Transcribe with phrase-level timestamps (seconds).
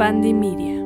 [0.00, 0.82] Media.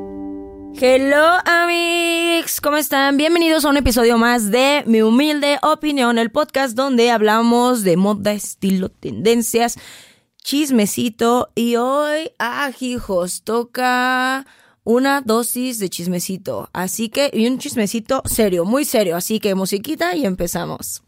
[0.74, 3.16] Hello amigos, ¿cómo están?
[3.16, 8.32] Bienvenidos a un episodio más de Mi Humilde Opinión, el podcast donde hablamos de moda,
[8.32, 9.78] estilo, tendencias,
[10.42, 12.32] chismecito y hoy,
[12.80, 14.46] hijos, toca
[14.82, 20.16] una dosis de chismecito, así que, y un chismecito serio, muy serio, así que musiquita
[20.16, 21.04] y empezamos.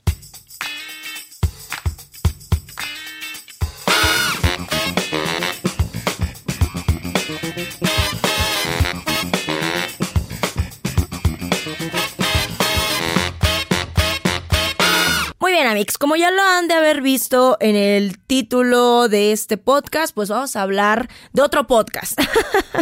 [15.56, 20.14] Bien, amigos, como ya lo han de haber visto en el título de este podcast,
[20.14, 22.20] pues vamos a hablar de otro podcast.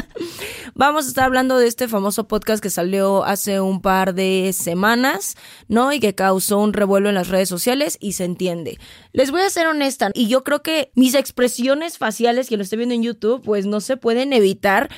[0.75, 5.37] vamos a estar hablando de este famoso podcast que salió hace un par de semanas,
[5.69, 5.93] ¿no?
[5.93, 8.81] Y que causó un revuelo en las redes sociales y se entiende.
[9.13, 12.79] Les voy a ser honesta, y yo creo que mis expresiones faciales, que lo estoy
[12.79, 14.91] viendo en YouTube, pues no se pueden evitar.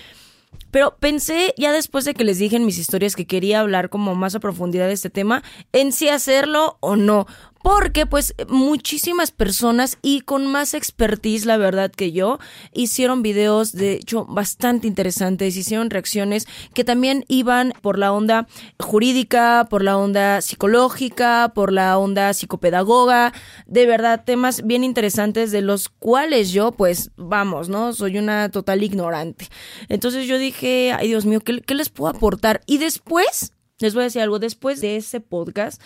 [0.71, 4.15] Pero pensé ya después de que les dije en mis historias que quería hablar como
[4.15, 7.27] más a profundidad de este tema, en si hacerlo o no.
[7.67, 12.39] Porque pues muchísimas personas y con más expertise, la verdad que yo,
[12.73, 18.47] hicieron videos de hecho bastante interesantes, hicieron reacciones que también iban por la onda
[18.79, 23.33] jurídica, por la onda psicológica, por la onda psicopedagoga,
[23.67, 27.93] de verdad temas bien interesantes de los cuales yo pues vamos, ¿no?
[27.95, 29.49] Soy una total ignorante.
[29.89, 32.61] Entonces yo dije, ay Dios mío, ¿qué, qué les puedo aportar?
[32.67, 35.83] Y después, les voy a decir algo, después de ese podcast,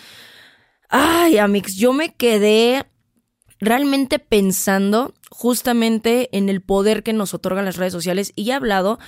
[0.91, 2.85] Ay, Amix, yo me quedé
[3.61, 8.99] realmente pensando justamente en el poder que nos otorgan las redes sociales y he hablado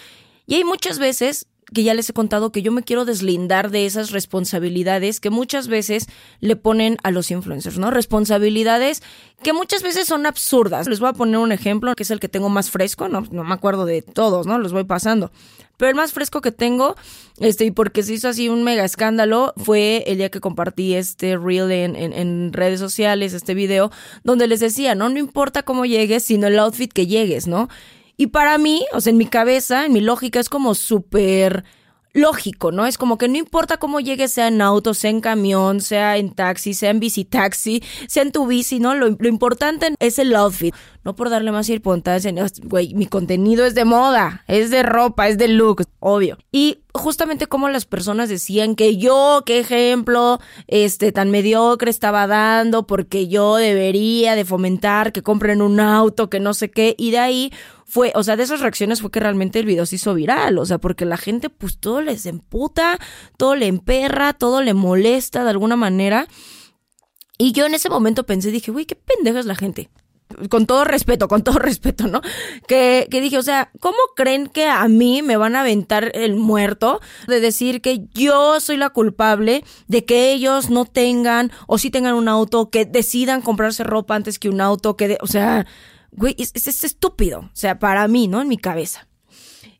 [0.46, 3.86] y hay muchas veces que ya les he contado que yo me quiero deslindar de
[3.86, 6.08] esas responsabilidades que muchas veces
[6.40, 7.92] le ponen a los influencers, ¿no?
[7.92, 9.04] Responsabilidades
[9.42, 10.88] que muchas veces son absurdas.
[10.88, 13.44] Les voy a poner un ejemplo que es el que tengo más fresco, no, no
[13.44, 14.58] me acuerdo de todos, ¿no?
[14.58, 15.32] Los voy pasando.
[15.78, 16.96] Pero el más fresco que tengo,
[17.40, 21.36] este, y porque se hizo así un mega escándalo, fue el día que compartí este
[21.36, 23.92] reel en, en, redes sociales, este video,
[24.24, 27.70] donde les decía, no, no importa cómo llegues, sino el outfit que llegues, ¿no?
[28.18, 31.64] Y para mí, o sea, en mi cabeza, en mi lógica, es como súper
[32.14, 32.86] lógico, ¿no?
[32.86, 36.32] Es como que no importa cómo llegues, sea en auto, sea en camión, sea en
[36.32, 38.94] taxi, sea en bici taxi, sea en tu bici, ¿no?
[38.94, 40.74] Lo, lo importante es el outfit.
[41.04, 42.32] No por darle más importancia,
[42.64, 46.38] güey, mi contenido es de moda, es de ropa, es de look, obvio.
[46.50, 52.88] Y justamente como las personas decían que yo, qué ejemplo, este, tan mediocre estaba dando,
[52.88, 57.20] porque yo debería de fomentar que compren un auto, que no sé qué, y de
[57.20, 57.52] ahí
[57.94, 60.66] fue, o sea, de esas reacciones fue que realmente el video se hizo viral, o
[60.66, 62.98] sea, porque la gente pues todo les emputa,
[63.38, 66.28] todo le emperra, todo le molesta de alguna manera.
[67.38, 69.92] Y yo en ese momento pensé, dije, güey, qué pendeja es la gente.
[70.50, 72.22] Con todo respeto, con todo respeto, ¿no?
[72.68, 76.36] Que, que dije, o sea, ¿cómo creen que a mí me van a aventar el
[76.36, 81.92] muerto de decir que yo soy la culpable de que ellos no tengan o sí
[81.92, 85.68] tengan un auto, que decidan comprarse ropa antes que un auto, que, de, o sea,
[86.16, 87.40] güey, es, es, es, estúpido.
[87.40, 88.42] O sea, para mí, ¿no?
[88.42, 89.08] En mi cabeza.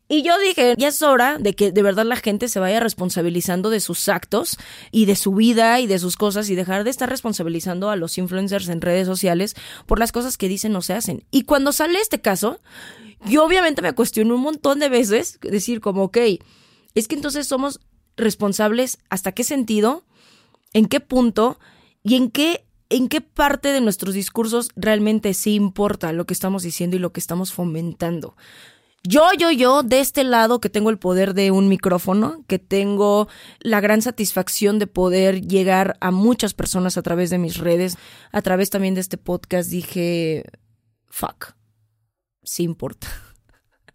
[0.06, 3.70] Y yo dije, ya es hora de que de verdad la gente se vaya responsabilizando
[3.70, 4.58] de sus actos
[4.90, 8.18] y de su vida y de sus cosas y dejar de estar responsabilizando a los
[8.18, 9.54] influencers en redes sociales
[9.86, 11.24] por las cosas que dicen o se hacen.
[11.30, 12.60] Y cuando sale este caso,
[13.24, 16.18] yo obviamente me cuestiono un montón de veces, decir como, ok,
[16.94, 17.80] es que entonces somos
[18.16, 20.04] responsables hasta qué sentido,
[20.74, 21.58] en qué punto
[22.02, 26.62] y en qué en qué parte de nuestros discursos realmente sí importa lo que estamos
[26.62, 28.36] diciendo y lo que estamos fomentando.
[29.02, 33.26] Yo, yo, yo, de este lado que tengo el poder de un micrófono, que tengo
[33.58, 37.98] la gran satisfacción de poder llegar a muchas personas a través de mis redes,
[38.30, 40.44] a través también de este podcast, dije,
[41.06, 41.54] fuck,
[42.44, 43.08] sí importa.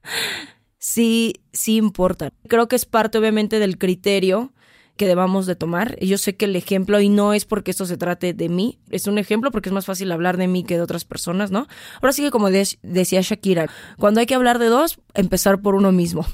[0.78, 2.34] sí, sí importa.
[2.50, 4.52] Creo que es parte obviamente del criterio
[5.00, 5.98] que debamos de tomar.
[6.02, 9.08] Yo sé que el ejemplo, y no es porque esto se trate de mí, es
[9.08, 11.68] un ejemplo porque es más fácil hablar de mí que de otras personas, ¿no?
[12.02, 15.76] Ahora sí que como de decía Shakira, cuando hay que hablar de dos, empezar por
[15.76, 16.26] uno mismo.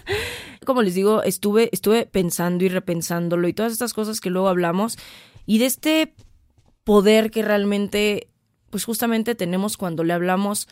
[0.64, 4.96] como les digo, estuve, estuve pensando y repensándolo y todas estas cosas que luego hablamos
[5.44, 6.14] y de este
[6.84, 8.30] poder que realmente,
[8.70, 10.66] pues justamente tenemos cuando le hablamos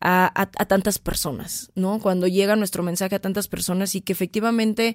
[0.00, 1.98] a tantas personas, ¿no?
[1.98, 4.94] Cuando llega nuestro mensaje a tantas personas y que efectivamente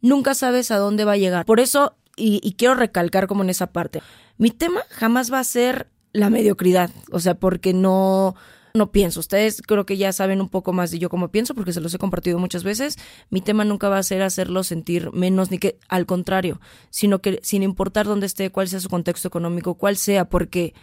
[0.00, 1.44] nunca sabes a dónde va a llegar.
[1.46, 4.02] Por eso, y, quiero recalcar como en esa parte,
[4.38, 8.34] mi tema jamás va a ser la mediocridad, o sea, porque no,
[8.74, 9.20] no pienso.
[9.20, 11.94] Ustedes creo que ya saben un poco más de yo cómo pienso, porque se los
[11.94, 12.96] he compartido muchas veces.
[13.30, 16.60] Mi tema nunca va a ser hacerlo sentir menos, ni que al contrario,
[16.90, 20.74] sino que sin importar dónde esté, cuál sea su contexto económico, cuál sea, porque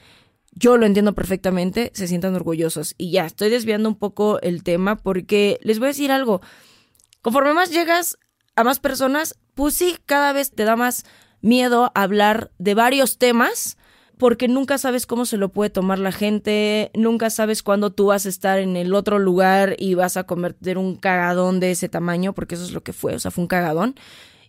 [0.53, 2.95] yo lo entiendo perfectamente, se sientan orgullosos.
[2.97, 6.41] Y ya, estoy desviando un poco el tema porque les voy a decir algo.
[7.21, 8.17] conforme más llegas
[8.57, 11.05] a más personas, pues sí, cada vez te da más
[11.41, 13.77] miedo hablar de varios temas
[14.17, 18.25] porque nunca sabes cómo se lo puede tomar la gente, nunca sabes cuándo tú vas
[18.25, 22.33] a estar en el otro lugar y vas a convertir un cagadón de ese tamaño,
[22.33, 23.95] porque eso es lo que fue, o sea, fue un cagadón.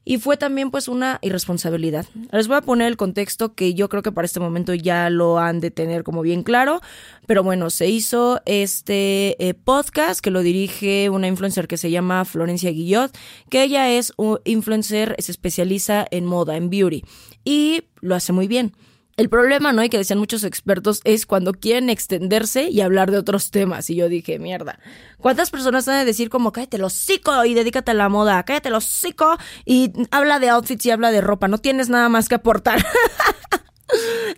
[0.05, 2.06] Y fue también pues una irresponsabilidad.
[2.33, 5.39] Les voy a poner el contexto que yo creo que para este momento ya lo
[5.39, 6.81] han de tener como bien claro.
[7.27, 12.25] Pero bueno, se hizo este eh, podcast que lo dirige una influencer que se llama
[12.25, 13.17] Florencia Guillot,
[13.50, 17.05] que ella es un influencer, se especializa en moda, en beauty.
[17.45, 18.73] Y lo hace muy bien.
[19.19, 19.82] El problema, ¿no?
[19.82, 23.91] Y que decían muchos expertos es cuando quieren extenderse y hablar de otros temas.
[23.91, 24.79] Y yo dije, mierda.
[25.19, 28.41] ¿Cuántas personas han de decir como cállate los hocico y dedícate a la moda?
[28.44, 31.49] Cállate los hocico y habla de outfits y habla de ropa.
[31.49, 32.87] No tienes nada más que aportar.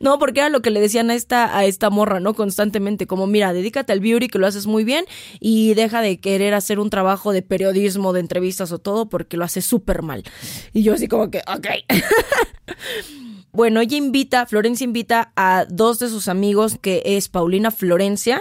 [0.01, 2.35] No, porque era lo que le decían a esta, a esta morra, ¿no?
[2.35, 5.05] Constantemente, como mira, dedícate al beauty que lo haces muy bien
[5.41, 9.45] y deja de querer hacer un trabajo de periodismo, de entrevistas o todo, porque lo
[9.45, 10.23] haces súper mal.
[10.73, 11.67] Y yo así como que, ok.
[13.53, 18.41] Bueno, ella invita, Florencia invita a dos de sus amigos, que es Paulina Florencia,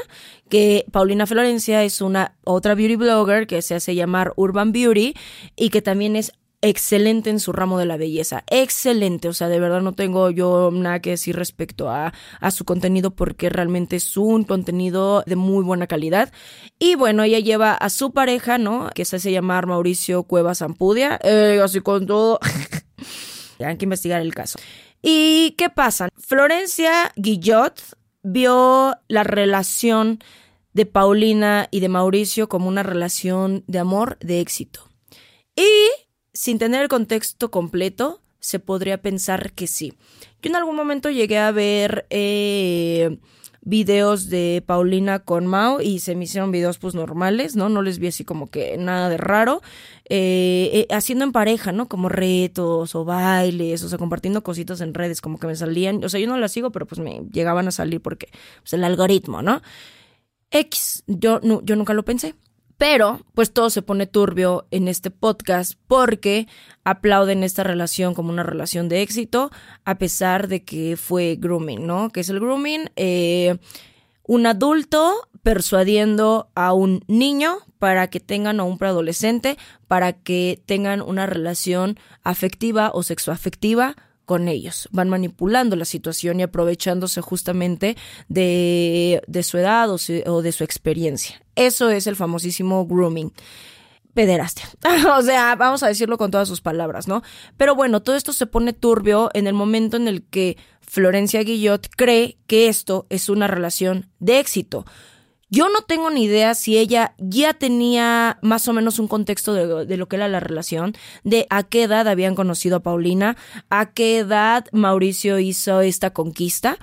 [0.49, 5.15] que Paulina Florencia es una otra beauty blogger que se hace llamar Urban Beauty
[5.55, 9.59] y que también es excelente en su ramo de la belleza, excelente, o sea, de
[9.59, 14.17] verdad no tengo yo nada que decir respecto a, a, su contenido porque realmente es
[14.17, 16.31] un contenido de muy buena calidad.
[16.77, 18.89] Y bueno, ella lleva a su pareja, ¿no?
[18.93, 22.39] Que se hace llamar Mauricio Cuevas Ampudia, eh, así con todo,
[23.59, 24.59] hay que investigar el caso.
[25.01, 26.09] ¿Y qué pasa?
[26.17, 27.81] Florencia Guillot
[28.21, 30.19] vio la relación
[30.73, 34.89] de Paulina y de Mauricio como una relación de amor, de éxito.
[35.55, 36.08] Y
[36.39, 39.95] sin tener el contexto completo, se podría pensar que sí.
[40.41, 43.17] Yo en algún momento llegué a ver eh,
[43.59, 47.67] videos de Paulina con Mao y se me hicieron videos pues normales, ¿no?
[47.67, 49.61] No les vi así como que nada de raro.
[50.05, 51.89] Eh, eh, haciendo en pareja, ¿no?
[51.89, 56.07] Como retos o bailes, o sea, compartiendo cositas en redes, como que me salían, o
[56.07, 58.29] sea, yo no las sigo, pero pues me llegaban a salir porque,
[58.61, 59.61] pues el algoritmo, ¿no?
[60.51, 62.33] X, yo, no, yo nunca lo pensé.
[62.79, 66.47] Pero, pues todo se pone turbio en este podcast porque
[66.85, 69.51] aplauden esta relación como una relación de éxito,
[69.83, 72.09] a pesar de que fue grooming, ¿no?
[72.09, 72.89] Que es el grooming?
[72.95, 73.57] Eh,
[74.23, 79.57] un adulto persuadiendo a un niño para que tengan o un preadolescente
[79.89, 84.87] para que tengan una relación afectiva o sexoafectiva con ellos.
[84.91, 87.97] Van manipulando la situación y aprovechándose justamente
[88.29, 91.41] de, su edad o de su experiencia.
[91.59, 93.33] Eso es el famosísimo grooming
[94.13, 94.69] pederastia.
[95.17, 97.21] o sea, vamos a decirlo con todas sus palabras, ¿no?
[97.57, 101.87] Pero bueno, todo esto se pone turbio en el momento en el que Florencia Guillot
[101.95, 104.85] cree que esto es una relación de éxito.
[105.49, 109.53] Yo no tengo ni idea si ella ya tenía más o menos un contexto
[109.85, 113.35] de, lo que era la relación, de a qué edad habían conocido a Paulina,
[113.69, 116.77] a qué edad Mauricio hizo esta conquista.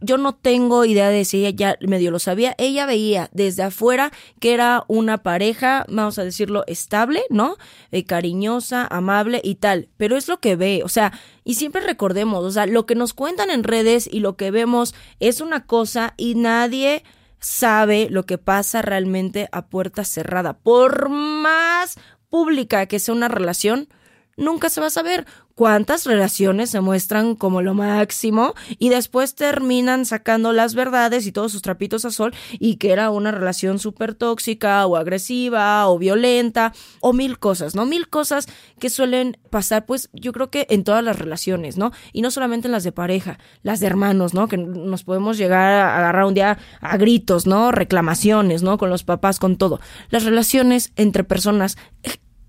[0.00, 2.54] Yo no tengo idea de si ella medio lo sabía.
[2.58, 7.56] Ella veía desde afuera que era una pareja, vamos a decirlo, estable, ¿no?
[7.90, 9.88] Eh, cariñosa, amable y tal.
[9.96, 11.12] Pero es lo que ve, o sea,
[11.44, 14.94] y siempre recordemos, o sea, lo que nos cuentan en redes y lo que vemos
[15.18, 17.02] es una cosa y nadie
[17.40, 20.58] sabe lo que pasa realmente a puerta cerrada.
[20.58, 21.98] Por más
[22.28, 23.88] pública que sea una relación,
[24.36, 25.26] nunca se va a saber
[25.60, 31.52] cuántas relaciones se muestran como lo máximo y después terminan sacando las verdades y todos
[31.52, 36.72] sus trapitos a sol y que era una relación súper tóxica o agresiva o violenta
[37.00, 37.84] o mil cosas, ¿no?
[37.84, 38.48] Mil cosas
[38.78, 41.92] que suelen pasar pues yo creo que en todas las relaciones, ¿no?
[42.14, 44.48] Y no solamente en las de pareja, las de hermanos, ¿no?
[44.48, 47.70] Que nos podemos llegar a agarrar un día a gritos, ¿no?
[47.70, 48.78] Reclamaciones, ¿no?
[48.78, 49.78] Con los papás, con todo.
[50.08, 51.76] Las relaciones entre personas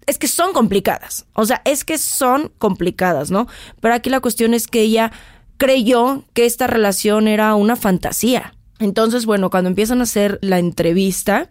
[0.06, 1.26] es que son complicadas.
[1.34, 3.48] O sea, es que son complicadas, ¿no?
[3.80, 5.12] Pero aquí la cuestión es que ella
[5.58, 8.56] creyó que esta relación era una fantasía.
[8.80, 11.50] Entonces, bueno, cuando empiezan a hacer la entrevista,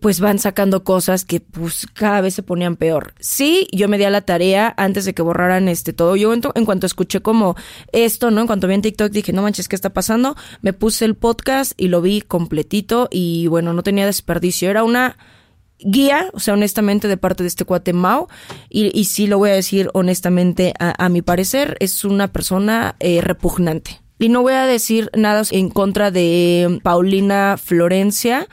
[0.00, 3.14] pues van sacando cosas que pues cada vez se ponían peor.
[3.20, 6.16] Sí, yo me di a la tarea antes de que borraran este todo.
[6.16, 7.56] Yo en, en, cuanto escuché como
[7.92, 8.42] esto, ¿no?
[8.42, 10.36] En cuanto vi en TikTok dije, no manches, ¿qué está pasando?
[10.62, 14.70] Me puse el podcast y lo vi completito y bueno, no tenía desperdicio.
[14.70, 15.16] Era una
[15.80, 18.28] guía, o sea, honestamente, de parte de este cuate Mao,
[18.68, 23.20] y, y sí lo voy a decir honestamente, a, mi parecer, es una persona eh,
[23.20, 24.00] repugnante.
[24.18, 28.48] Y no voy a decir nada en contra de Paulina Florencia,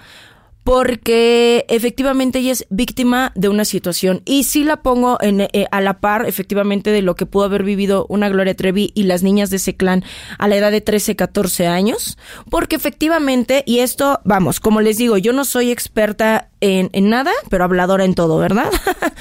[0.66, 5.80] porque efectivamente ella es víctima de una situación y sí la pongo en, eh, a
[5.80, 9.52] la par efectivamente de lo que pudo haber vivido una Gloria Trevi y las niñas
[9.52, 10.04] de ese clan
[10.40, 12.18] a la edad de 13, 14 años,
[12.50, 17.32] porque efectivamente, y esto, vamos, como les digo, yo no soy experta en, en nada,
[17.52, 18.72] pero habladora en todo, ¿verdad?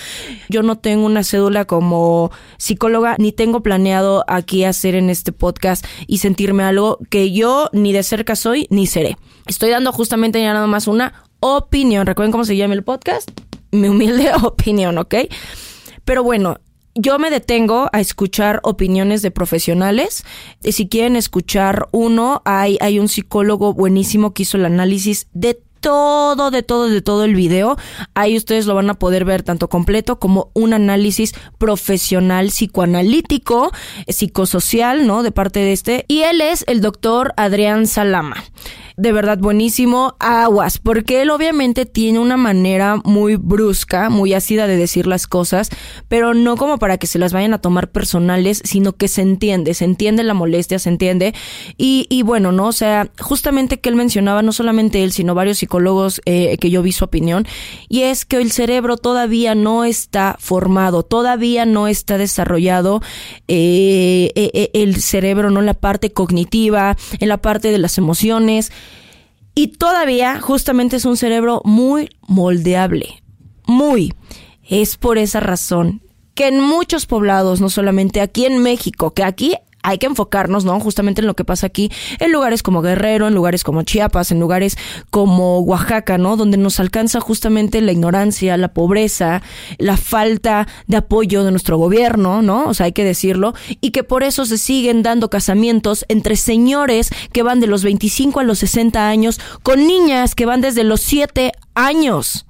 [0.48, 5.84] yo no tengo una cédula como psicóloga, ni tengo planeado aquí hacer en este podcast
[6.06, 9.18] y sentirme algo que yo ni de cerca soy ni seré.
[9.46, 12.06] Estoy dando justamente ya nada más una opinión.
[12.06, 13.30] ¿Recuerden cómo se llama el podcast?
[13.70, 15.14] Mi humilde opinión, ¿ok?
[16.04, 16.58] Pero bueno,
[16.94, 20.24] yo me detengo a escuchar opiniones de profesionales.
[20.62, 26.50] Si quieren escuchar uno, hay, hay un psicólogo buenísimo que hizo el análisis de todo,
[26.50, 27.76] de todo, de todo el video.
[28.14, 33.70] Ahí ustedes lo van a poder ver tanto completo como un análisis profesional psicoanalítico,
[34.08, 35.22] psicosocial, ¿no?
[35.22, 36.06] De parte de este.
[36.08, 38.42] Y él es el doctor Adrián Salama
[38.96, 40.16] de verdad buenísimo.
[40.18, 45.70] Aguas, porque él obviamente tiene una manera muy brusca, muy ácida de decir las cosas,
[46.08, 49.74] pero no como para que se las vayan a tomar personales, sino que se entiende,
[49.74, 51.34] se entiende la molestia, se entiende.
[51.76, 52.66] Y, y bueno, ¿no?
[52.66, 56.82] O sea, justamente que él mencionaba, no solamente él, sino varios psicólogos eh, que yo
[56.82, 57.46] vi su opinión,
[57.88, 63.02] y es que el cerebro todavía no está formado, todavía no está desarrollado
[63.48, 68.72] eh, eh, el cerebro, no la parte cognitiva, en la parte de las emociones.
[69.54, 73.22] Y todavía justamente es un cerebro muy moldeable.
[73.66, 74.12] Muy.
[74.68, 76.02] Es por esa razón
[76.34, 80.80] que en muchos poblados, no solamente aquí en México, que aquí hay que enfocarnos, ¿no?
[80.80, 84.40] Justamente en lo que pasa aquí, en lugares como Guerrero, en lugares como Chiapas, en
[84.40, 84.78] lugares
[85.10, 86.36] como Oaxaca, ¿no?
[86.36, 89.42] Donde nos alcanza justamente la ignorancia, la pobreza,
[89.78, 92.64] la falta de apoyo de nuestro gobierno, ¿no?
[92.64, 97.10] O sea, hay que decirlo, y que por eso se siguen dando casamientos entre señores
[97.32, 101.02] que van de los 25 a los 60 años con niñas que van desde los
[101.02, 102.46] 7 años.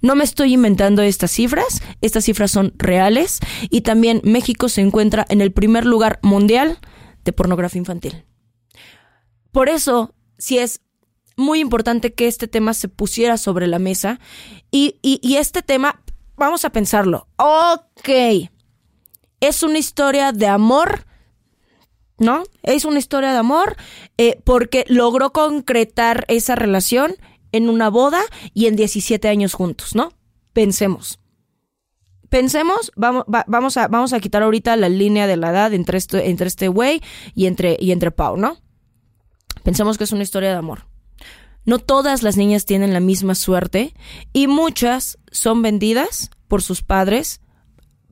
[0.00, 3.40] No me estoy inventando estas cifras, estas cifras son reales
[3.70, 6.78] y también México se encuentra en el primer lugar mundial
[7.24, 8.24] de pornografía infantil.
[9.50, 10.82] Por eso, sí es
[11.36, 14.20] muy importante que este tema se pusiera sobre la mesa
[14.70, 14.98] y,
[15.36, 16.02] este tema,
[16.36, 17.26] vamos a pensarlo.
[17.36, 18.08] Ok,
[19.40, 21.06] es una historia de amor.
[22.18, 22.42] ¿no?
[22.64, 23.76] Es una historia de amor
[24.16, 27.14] eh, porque logró concretar esa relación
[27.52, 28.20] en una boda
[28.54, 30.12] y en 17 años juntos, ¿no?
[30.52, 31.18] Pensemos.
[32.28, 36.28] Pensemos, vamos, vamos, a, vamos a quitar ahorita la línea de la edad entre este,
[36.28, 37.00] entre este güey
[37.34, 38.58] y entre, y entre Pau, ¿no?
[39.62, 40.86] Pensemos que es una historia de amor.
[41.64, 43.94] No todas las niñas tienen la misma suerte
[44.32, 47.40] y muchas son vendidas por sus padres,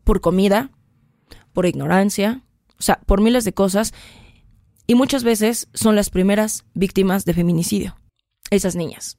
[0.04, 0.70] por comida,
[1.52, 2.42] por ignorancia,
[2.78, 3.92] o sea, por miles de cosas
[4.86, 7.96] y muchas veces son las primeras víctimas de feminicidio.
[8.50, 9.18] Esas niñas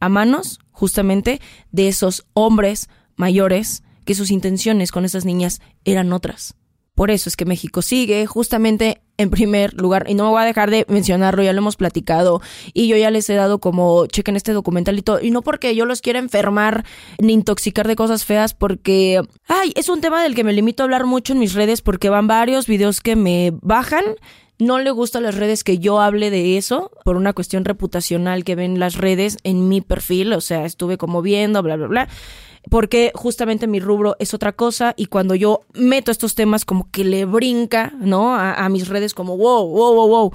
[0.00, 1.40] a manos justamente
[1.72, 6.54] de esos hombres mayores que sus intenciones con esas niñas eran otras.
[6.94, 10.70] Por eso es que México sigue justamente en primer lugar, y no voy a dejar
[10.70, 12.40] de mencionarlo, ya lo hemos platicado,
[12.72, 16.00] y yo ya les he dado como, chequen este documentalito, y no porque yo los
[16.00, 16.84] quiera enfermar
[17.20, 20.84] ni intoxicar de cosas feas, porque, ay, es un tema del que me limito a
[20.84, 24.04] hablar mucho en mis redes, porque van varios videos que me bajan
[24.58, 28.54] no le gusta las redes que yo hable de eso por una cuestión reputacional que
[28.54, 32.08] ven las redes en mi perfil, o sea, estuve como viendo, bla, bla, bla,
[32.70, 37.04] porque justamente mi rubro es otra cosa y cuando yo meto estos temas como que
[37.04, 38.34] le brinca, ¿no?
[38.34, 40.32] A, a mis redes como, wow, wow, wow, wow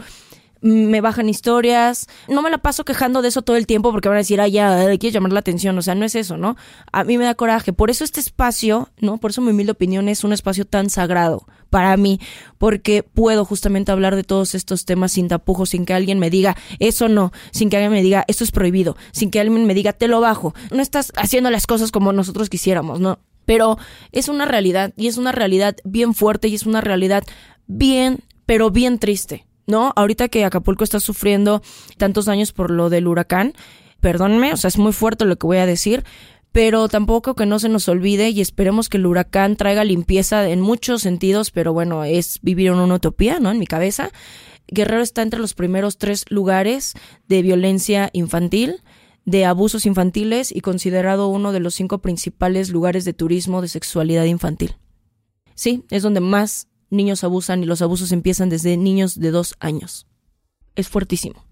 [0.64, 2.08] me bajan historias.
[2.28, 4.48] No me la paso quejando de eso todo el tiempo porque van a decir, ah,
[4.48, 5.78] ya, quieres llamar la atención.
[5.78, 6.56] O sea, no es eso, ¿no?
[6.92, 7.74] A mí me da coraje.
[7.74, 9.18] Por eso este espacio, ¿no?
[9.18, 12.20] Por eso mi humilde opinión es un espacio tan sagrado para mí,
[12.60, 16.56] porque puedo justamente hablar de todos estos temas sin tapujos, sin que alguien me diga,
[16.78, 19.92] eso no, sin que alguien me diga, esto es prohibido, sin que alguien me diga,
[19.92, 20.54] te lo bajo.
[20.72, 23.18] No estás haciendo las cosas como nosotros quisiéramos, ¿no?
[23.46, 23.80] Pero
[24.12, 27.24] es una realidad y es una realidad bien fuerte y es una realidad
[27.66, 29.48] bien, pero bien triste.
[29.68, 29.94] ¿No?
[29.96, 31.62] Ahorita que Acapulco está sufriendo
[31.98, 33.54] tantos daños por lo del huracán,
[34.00, 36.04] perdónenme, o sea, es muy fuerte lo que voy a decir,
[36.52, 40.62] pero tampoco que no se nos olvide y esperemos que el huracán traiga limpieza en
[40.62, 43.50] muchos sentidos, pero bueno, es vivir en una utopía, ¿no?
[43.50, 44.12] En mi cabeza.
[44.68, 46.94] Guerrero está entre los primeros tres lugares
[47.28, 48.82] de violencia infantil,
[49.26, 54.26] de abusos infantiles y considerado uno de los cinco principales lugares de turismo de sexualidad
[54.26, 54.76] infantil.
[55.56, 60.08] Sí, es donde más niños abusan y los abusos empiezan desde niños de dos años.
[60.76, 61.46] Es fuertísimo.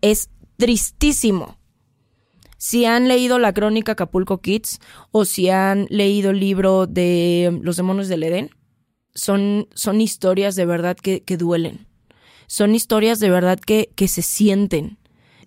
[0.00, 1.58] Es tristísimo.
[2.56, 4.78] Si han leído la crónica Acapulco Kids
[5.10, 8.50] o si han leído el libro de Los demonios del Edén,
[9.14, 11.86] son, son historias de verdad que, que duelen.
[12.46, 14.98] Son historias de verdad que, que se sienten.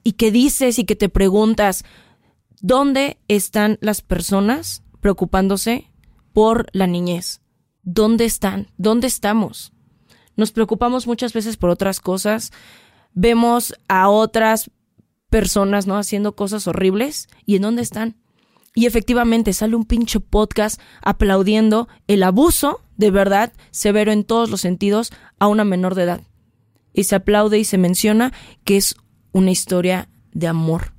[0.03, 1.83] Y que dices y que te preguntas,
[2.67, 5.91] ¿Dónde están las personas preocupándose
[6.33, 7.41] por la niñez?
[7.85, 8.71] ¿Dónde están?
[8.77, 9.71] ¿Dónde estamos?
[10.35, 12.51] Nos preocupamos muchas veces por otras cosas.
[13.13, 14.71] Vemos a otras
[15.29, 15.95] personas, ¿no?
[15.95, 17.29] Haciendo cosas horribles.
[17.45, 18.17] ¿Y en dónde están?
[18.73, 24.61] Y efectivamente sale un pinche podcast aplaudiendo el abuso, de verdad, severo en todos los
[24.61, 26.21] sentidos, a una menor de edad.
[26.91, 28.95] Y se aplaude y se menciona que es
[29.31, 30.93] una historia de amor.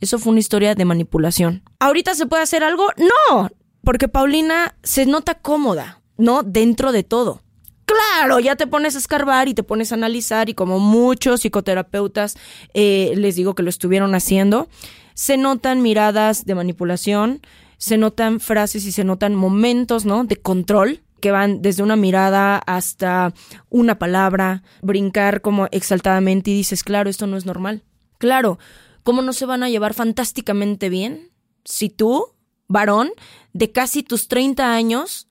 [0.00, 1.62] Eso fue una historia de manipulación.
[1.80, 2.86] ¿Ahorita se puede hacer algo?
[2.98, 3.48] No,
[3.82, 6.42] porque Paulina se nota cómoda, ¿no?
[6.42, 7.42] Dentro de todo.
[7.86, 12.36] Claro, ya te pones a escarbar y te pones a analizar y como muchos psicoterapeutas
[12.74, 14.68] eh, les digo que lo estuvieron haciendo,
[15.14, 17.40] se notan miradas de manipulación,
[17.78, 20.24] se notan frases y se notan momentos, ¿no?
[20.24, 23.32] De control que van desde una mirada hasta
[23.70, 27.84] una palabra, brincar como exaltadamente y dices, claro, esto no es normal.
[28.18, 28.58] Claro,
[29.02, 31.30] ¿cómo no se van a llevar fantásticamente bien
[31.64, 32.34] si tú,
[32.68, 33.10] varón,
[33.52, 35.28] de casi tus 30 años,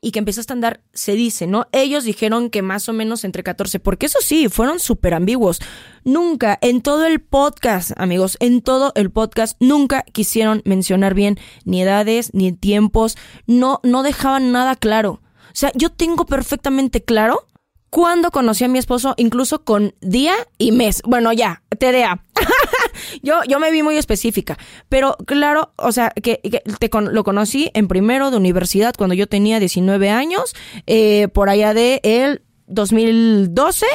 [0.00, 1.66] y que empezaste a andar, se dice, ¿no?
[1.72, 5.60] Ellos dijeron que más o menos entre 14, porque eso sí, fueron súper ambiguos.
[6.04, 11.82] Nunca, en todo el podcast, amigos, en todo el podcast, nunca quisieron mencionar bien ni
[11.82, 13.16] edades, ni tiempos,
[13.46, 15.20] no, no dejaban nada claro.
[15.48, 17.46] O sea, yo tengo perfectamente claro
[17.90, 21.02] cuándo conocí a mi esposo, incluso con día y mes.
[21.04, 22.24] Bueno, ya, TDA.
[23.22, 24.58] yo, yo me vi muy específica.
[24.88, 26.40] Pero claro, o sea, que,
[26.78, 30.54] te lo conocí en primero de universidad cuando yo tenía 19 años,
[30.86, 33.86] eh, por allá de el 2012,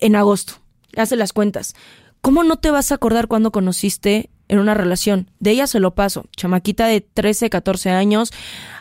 [0.00, 0.54] en agosto.
[0.96, 1.74] Hace las cuentas.
[2.20, 5.30] ¿Cómo no te vas a acordar cuando conociste en una relación?
[5.38, 6.24] De ella se lo paso.
[6.36, 8.32] Chamaquita de 13, 14 años.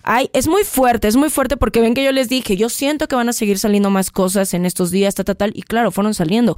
[0.04, 3.08] Ay, es muy fuerte, es muy fuerte porque ven que yo les dije, yo siento
[3.08, 5.52] que van a seguir saliendo más cosas en estos días, tal, tal, tal.
[5.54, 6.58] Y claro, fueron saliendo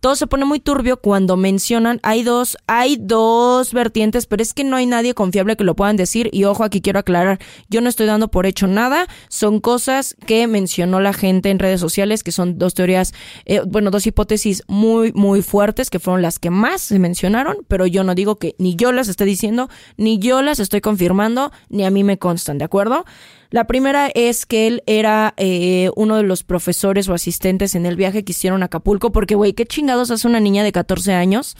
[0.00, 4.64] todo se pone muy turbio cuando mencionan, hay dos, hay dos vertientes, pero es que
[4.64, 6.30] no hay nadie confiable que lo puedan decir.
[6.32, 7.38] Y ojo, aquí quiero aclarar,
[7.68, 11.80] yo no estoy dando por hecho nada, son cosas que mencionó la gente en redes
[11.80, 13.12] sociales, que son dos teorías,
[13.44, 17.86] eh, bueno, dos hipótesis muy, muy fuertes, que fueron las que más se mencionaron, pero
[17.86, 21.84] yo no digo que ni yo las esté diciendo, ni yo las estoy confirmando, ni
[21.84, 23.04] a mí me constan, ¿de acuerdo?
[23.50, 27.96] La primera es que él era eh, uno de los profesores o asistentes en el
[27.96, 31.56] viaje que hicieron a Acapulco, porque, güey, qué chingados hace una niña de 14 años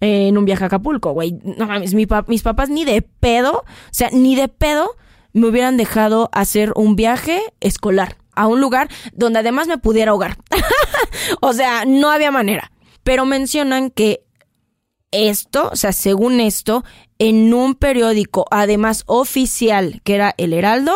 [0.00, 1.36] en un viaje a Acapulco, güey.
[1.42, 4.96] No mames, mis papás ni de pedo, o sea, ni de pedo
[5.32, 10.38] me hubieran dejado hacer un viaje escolar a un lugar donde además me pudiera ahogar.
[11.40, 12.70] o sea, no había manera.
[13.02, 14.25] Pero mencionan que
[15.10, 16.84] esto, o sea, según esto,
[17.18, 20.92] en un periódico, además oficial, que era El Heraldo,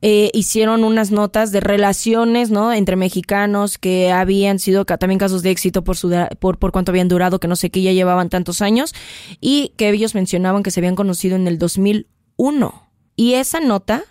[0.00, 2.72] eh, hicieron unas notas de relaciones, ¿no?
[2.72, 7.08] Entre mexicanos que habían sido también casos de éxito por, su, por, por cuánto habían
[7.08, 8.94] durado, que no sé qué, ya llevaban tantos años,
[9.40, 12.90] y que ellos mencionaban que se habían conocido en el 2001.
[13.16, 14.04] Y esa nota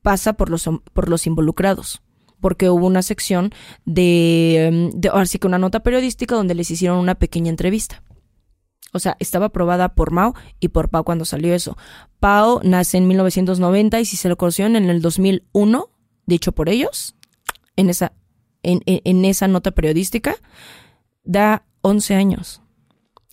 [0.00, 2.00] pasa por los, por los involucrados
[2.40, 3.54] porque hubo una sección
[3.86, 8.02] de, de, ahora sí que una nota periodística donde les hicieron una pequeña entrevista.
[8.94, 11.76] O sea, estaba aprobada por Mao y por Pau cuando salió eso.
[12.20, 15.90] Pau nace en 1990 y si se lo conocieron en el 2001,
[16.26, 17.16] dicho por ellos,
[17.74, 18.12] en esa,
[18.62, 20.36] en, en, esa nota periodística,
[21.24, 22.62] da 11 años.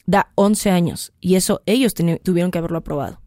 [0.07, 1.13] Da 11 años.
[1.19, 3.21] Y eso ellos tuvieron que haberlo aprobado.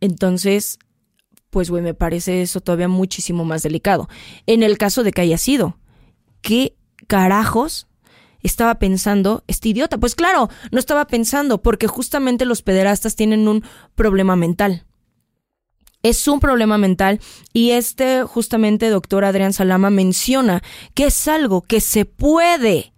[0.00, 0.78] Entonces,
[1.50, 4.08] pues, güey, me parece eso todavía muchísimo más delicado.
[4.46, 5.76] En el caso de que haya sido,
[6.40, 6.74] ¿qué
[7.06, 7.87] carajos
[8.42, 9.98] estaba pensando este idiota?
[9.98, 14.84] Pues claro, no estaba pensando porque justamente los pederastas tienen un problema mental.
[16.02, 17.20] Es un problema mental
[17.52, 20.62] y este justamente doctor Adrián Salama menciona
[20.94, 22.92] que es algo que se puede,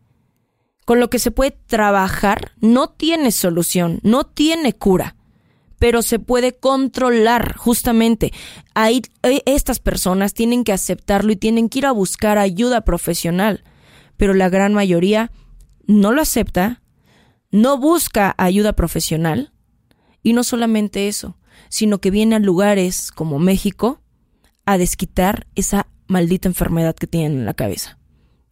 [0.85, 5.17] con lo que se puede trabajar, no tiene solución, no tiene cura
[5.81, 8.35] pero se puede controlar justamente.
[8.75, 13.65] Ahí eh, estas personas tienen que aceptarlo y tienen que ir a buscar ayuda profesional
[14.21, 15.33] pero la gran mayoría
[15.87, 16.83] no lo acepta,
[17.51, 19.55] no busca ayuda profesional
[20.23, 21.39] y no solamente eso,
[21.71, 24.03] sino que viene a lugares como México
[24.67, 27.99] a desquitar esa maldita enfermedad que tienen en la cabeza,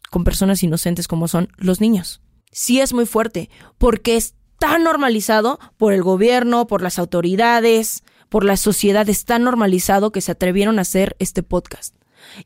[0.09, 2.23] con personas inocentes como son los niños.
[2.51, 8.43] Sí es muy fuerte, porque es tan normalizado por el gobierno, por las autoridades, por
[8.43, 11.98] la sociedad, es tan normalizado que se atrevieron a hacer este podcast.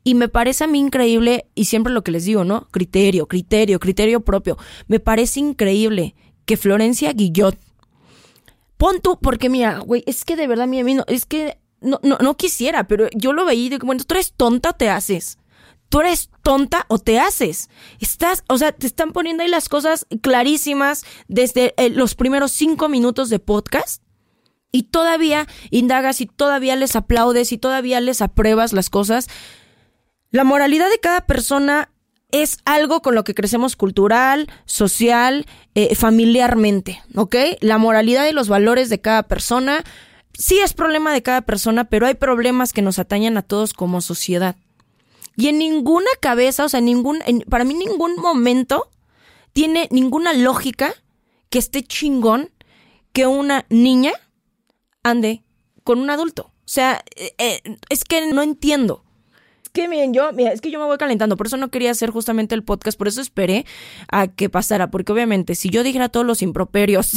[0.04, 2.68] Y me parece a mí increíble, y siempre lo que les digo, ¿no?
[2.70, 4.56] Criterio, criterio, criterio propio.
[4.88, 6.14] Me parece increíble
[6.44, 7.58] que Florencia Guillot,
[8.76, 12.18] pon tú, porque mira, güey, es que de verdad, mi amigo, es que no, no,
[12.18, 15.38] no quisiera, pero yo lo veía y digo, bueno, tú eres tonta, te haces.
[15.88, 17.68] tú eres tonta o te haces.
[18.00, 22.88] Estás, o sea, te están poniendo ahí las cosas clarísimas desde eh, los primeros cinco
[22.88, 24.02] minutos de podcast
[24.72, 29.28] y todavía indagas y todavía les aplaudes y todavía les apruebas las cosas.
[30.32, 31.90] La moralidad de cada persona
[32.30, 37.36] es algo con lo que crecemos cultural, social, eh, familiarmente, ¿ok?
[37.60, 39.84] La moralidad y los valores de cada persona
[40.32, 44.00] sí es problema de cada persona, pero hay problemas que nos atañan a todos como
[44.00, 44.56] sociedad.
[45.36, 48.90] Y en ninguna cabeza, o sea, ningún, para mí ningún momento
[49.52, 50.94] tiene ninguna lógica
[51.50, 52.50] que esté chingón
[53.12, 54.12] que una niña
[55.02, 55.42] ande
[55.84, 56.44] con un adulto.
[56.44, 59.04] O sea, eh, eh, es que no entiendo.
[59.72, 62.10] Que miren, yo, mira, es que yo me voy calentando, por eso no quería hacer
[62.10, 63.64] justamente el podcast, por eso esperé
[64.08, 67.12] a que pasara, porque obviamente si yo dijera todos los improperios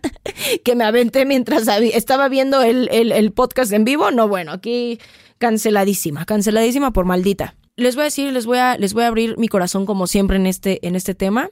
[0.64, 4.98] que me aventé mientras estaba viendo el, el podcast en vivo, no, bueno, aquí
[5.38, 7.56] canceladísima, canceladísima por maldita.
[7.76, 10.36] Les voy a decir, les voy a, les voy a abrir mi corazón como siempre
[10.36, 11.50] en este, en este tema.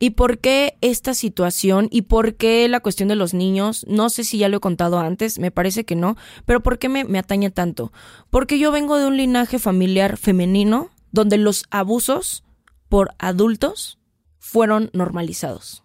[0.00, 1.88] ¿Y por qué esta situación?
[1.90, 3.84] ¿Y por qué la cuestión de los niños?
[3.88, 6.88] No sé si ya lo he contado antes, me parece que no, pero ¿por qué
[6.88, 7.92] me, me atañe tanto?
[8.30, 12.44] Porque yo vengo de un linaje familiar femenino donde los abusos
[12.88, 13.98] por adultos
[14.38, 15.82] fueron normalizados.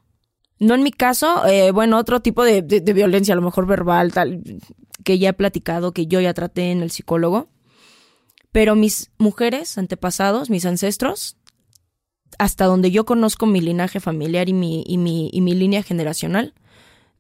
[0.60, 4.14] No en mi caso, eh, bueno, otro tipo de, de, violencia, a lo mejor verbal,
[4.14, 4.42] tal,
[5.04, 7.50] que ya he platicado, que yo ya traté en el psicólogo.
[8.52, 11.38] Pero mis mujeres, antepasados, mis ancestros,
[12.40, 16.54] hasta donde yo conozco mi linaje familiar y mi, y mi, y mi línea generacional,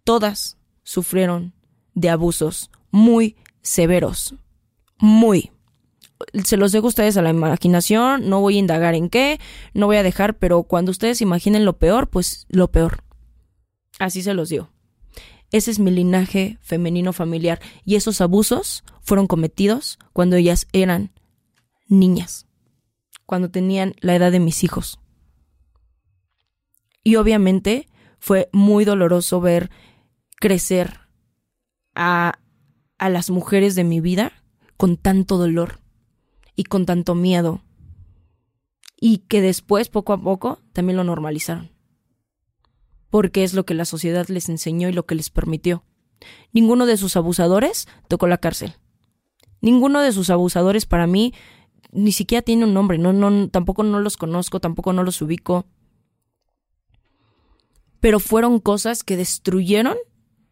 [0.03, 1.53] todas sufrieron
[1.93, 4.35] de abusos muy severos.
[4.97, 5.51] Muy.
[6.43, 9.39] Se los dejo a ustedes a la imaginación, no voy a indagar en qué,
[9.73, 13.03] no voy a dejar, pero cuando ustedes imaginen lo peor, pues lo peor.
[13.99, 14.69] Así se los digo.
[15.51, 21.11] Ese es mi linaje femenino familiar y esos abusos fueron cometidos cuando ellas eran
[21.87, 22.47] niñas,
[23.25, 24.99] cuando tenían la edad de mis hijos.
[27.03, 27.89] Y obviamente
[28.19, 29.69] fue muy doloroso ver
[30.39, 30.99] crecer
[31.95, 32.39] a,
[32.97, 34.31] a las mujeres de mi vida
[34.77, 35.79] con tanto dolor
[36.55, 37.61] y con tanto miedo.
[38.99, 41.71] Y que después, poco a poco, también lo normalizaron.
[43.09, 45.83] Porque es lo que la sociedad les enseñó y lo que les permitió.
[46.53, 48.75] Ninguno de sus abusadores tocó la cárcel.
[49.61, 51.33] Ninguno de sus abusadores para mí
[51.91, 55.67] ni siquiera tiene un nombre, no, no, tampoco no los conozco, tampoco no los ubico
[58.03, 59.95] pero fueron cosas que destruyeron,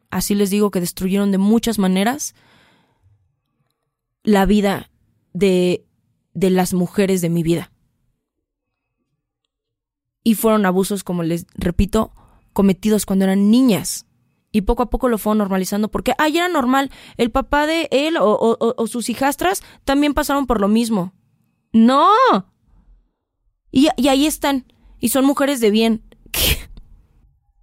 [0.09, 2.33] así les digo que destruyeron de muchas maneras
[4.23, 4.89] la vida
[5.33, 5.85] de,
[6.33, 7.73] de las mujeres de mi vida.
[10.23, 12.13] Y fueron abusos, como les repito,
[12.53, 14.05] cometidos cuando eran niñas.
[14.53, 16.89] Y poco a poco lo fueron normalizando porque, ay, era normal.
[17.17, 21.11] El papá de él o, o sus hijastras también pasaron por lo mismo.
[21.73, 22.07] No.
[23.71, 24.71] Y, y ahí están.
[25.01, 26.10] Y son mujeres de bien.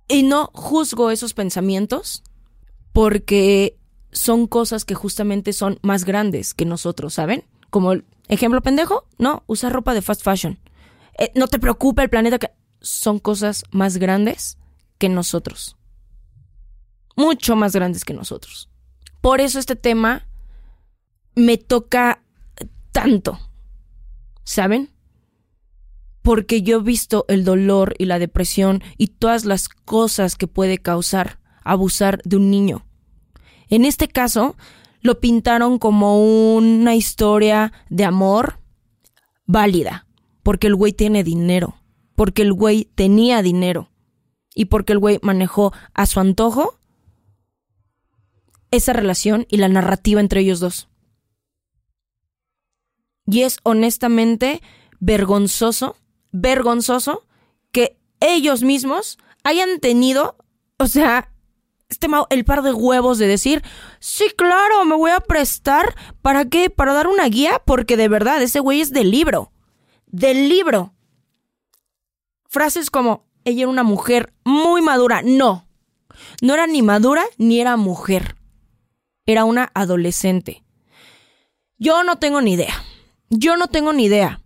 [0.08, 2.22] Y no juzgo esos pensamientos
[2.92, 3.78] porque
[4.10, 7.44] son cosas que justamente son más grandes que nosotros, ¿saben?
[7.70, 10.58] Como el ejemplo pendejo, no, usar ropa de fast fashion.
[11.18, 12.50] Eh, no te preocupa el planeta que...
[12.80, 14.56] Son cosas más grandes
[14.98, 15.76] que nosotros.
[17.16, 18.70] Mucho más grandes que nosotros.
[19.20, 20.28] Por eso este tema
[21.34, 22.22] me toca
[22.92, 23.38] tanto.
[24.44, 24.90] ¿Saben?
[26.22, 30.78] Porque yo he visto el dolor y la depresión y todas las cosas que puede
[30.78, 32.86] causar abusar de un niño.
[33.68, 34.56] En este caso,
[35.02, 38.58] lo pintaron como una historia de amor
[39.46, 40.06] válida,
[40.42, 41.76] porque el güey tiene dinero,
[42.14, 43.90] porque el güey tenía dinero
[44.54, 46.78] y porque el güey manejó a su antojo
[48.70, 50.88] esa relación y la narrativa entre ellos dos.
[53.26, 54.62] Y es honestamente
[55.00, 55.96] vergonzoso
[56.32, 57.26] vergonzoso
[57.72, 60.36] que ellos mismos hayan tenido,
[60.78, 61.32] o sea,
[61.88, 63.62] este el par de huevos de decir,
[63.98, 66.70] sí, claro, me voy a prestar, ¿para qué?
[66.70, 69.52] Para dar una guía, porque de verdad, ese güey es del libro,
[70.06, 70.94] del libro.
[72.46, 75.66] Frases como, ella era una mujer muy madura, no,
[76.42, 78.36] no era ni madura ni era mujer,
[79.26, 80.64] era una adolescente.
[81.78, 82.74] Yo no tengo ni idea,
[83.30, 84.40] yo no tengo ni idea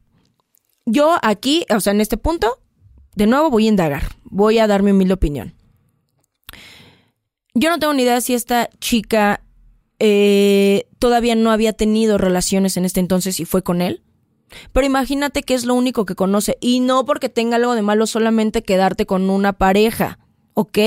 [0.86, 2.58] yo aquí, o sea, en este punto,
[3.14, 5.54] de nuevo voy a indagar, voy a dar mi humilde opinión.
[7.54, 9.42] Yo no tengo ni idea si esta chica
[9.98, 14.02] eh, todavía no había tenido relaciones en este entonces y fue con él.
[14.72, 16.58] Pero imagínate que es lo único que conoce.
[16.60, 20.18] Y no porque tenga algo de malo solamente quedarte con una pareja.
[20.54, 20.78] ¿Ok?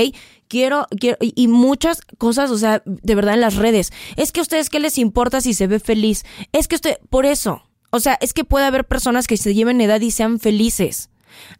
[0.48, 3.92] Quiero, quiero, y muchas cosas, o sea, de verdad en las redes.
[4.16, 6.24] Es que a ustedes qué les importa si se ve feliz.
[6.52, 7.62] Es que usted, por eso,
[7.96, 11.08] O sea, es que puede haber personas que se lleven edad y sean felices.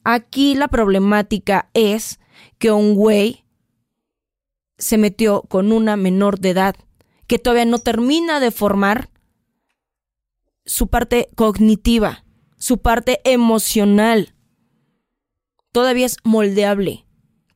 [0.04, 2.20] Aquí la problemática es
[2.58, 3.46] que un güey
[4.76, 6.76] se metió con una menor de edad
[7.26, 9.08] que todavía no termina de formar
[10.66, 12.26] su parte cognitiva,
[12.58, 14.34] su parte emocional.
[15.72, 17.06] Todavía es moldeable.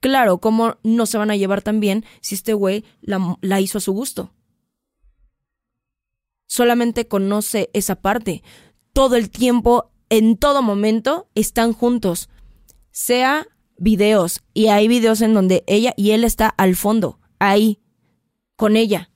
[0.01, 3.77] Claro, ¿cómo no se van a llevar tan bien si este güey la, la hizo
[3.77, 4.33] a su gusto?
[6.47, 8.43] Solamente conoce esa parte.
[9.01, 12.29] Todo el tiempo, en todo momento, están juntos.
[12.91, 13.47] Sea
[13.79, 17.81] videos, y hay videos en donde ella y él está al fondo, ahí,
[18.57, 19.09] con ella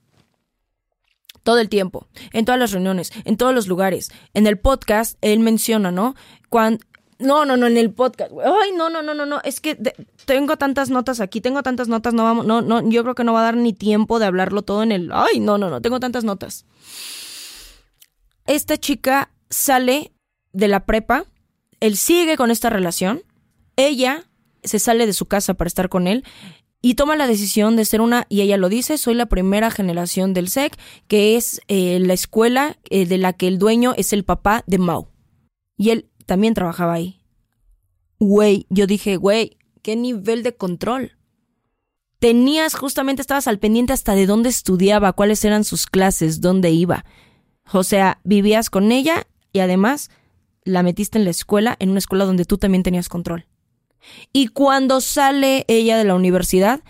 [1.43, 4.09] todo el tiempo, en todas las reuniones, en todos los lugares.
[4.33, 6.15] En el podcast, él menciona, ¿no?
[6.49, 6.83] Cuando,
[7.19, 8.31] no, no, no, en el podcast.
[8.43, 9.39] Ay, no, no, no, no, no.
[9.43, 9.77] Es que
[10.25, 13.33] tengo tantas notas aquí, tengo tantas notas, no vamos, no, no, yo creo que no
[13.33, 15.11] va a dar ni tiempo de hablarlo todo en el.
[15.13, 16.65] Ay, no, no, no, tengo tantas notas.
[18.47, 20.11] Esta chica sale
[20.51, 21.25] de la prepa,
[21.79, 23.23] él sigue con esta relación,
[23.77, 24.25] ella
[24.63, 26.23] se sale de su casa para estar con él
[26.81, 30.33] y toma la decisión de ser una, y ella lo dice, soy la primera generación
[30.33, 34.23] del SEC, que es eh, la escuela eh, de la que el dueño es el
[34.23, 35.09] papá de Mao.
[35.77, 37.21] Y él también trabajaba ahí.
[38.19, 41.17] Güey, yo dije, güey, qué nivel de control.
[42.19, 47.03] Tenías, justamente estabas al pendiente hasta de dónde estudiaba, cuáles eran sus clases, dónde iba.
[47.71, 50.09] O sea, vivías con ella y además
[50.65, 53.47] la metiste en la escuela, en una escuela donde tú también tenías control.
[54.33, 56.81] Y cuando sale ella de la universidad,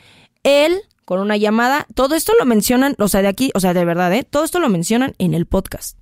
[0.41, 3.86] él, con una llamada, todo esto lo mencionan, o sea, de aquí, o sea, de
[3.86, 4.23] verdad, ¿eh?
[4.23, 5.99] Todo esto lo mencionan en el podcast.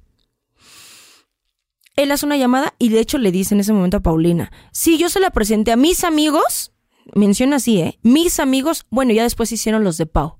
[1.97, 4.97] Él hace una llamada y de hecho le dice en ese momento a Paulina, si
[4.97, 6.71] yo se la presenté a mis amigos,
[7.13, 7.99] menciona así, ¿eh?
[8.03, 10.37] Mis amigos, bueno, ya después hicieron los de Pau.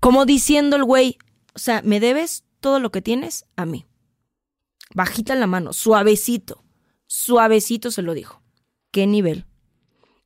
[0.00, 1.18] Como diciendo el güey,
[1.54, 3.84] o sea, me debes todo lo que tienes a mí.
[4.94, 6.64] Bajita la mano, suavecito,
[7.06, 8.42] suavecito se lo dijo
[8.96, 9.44] qué nivel.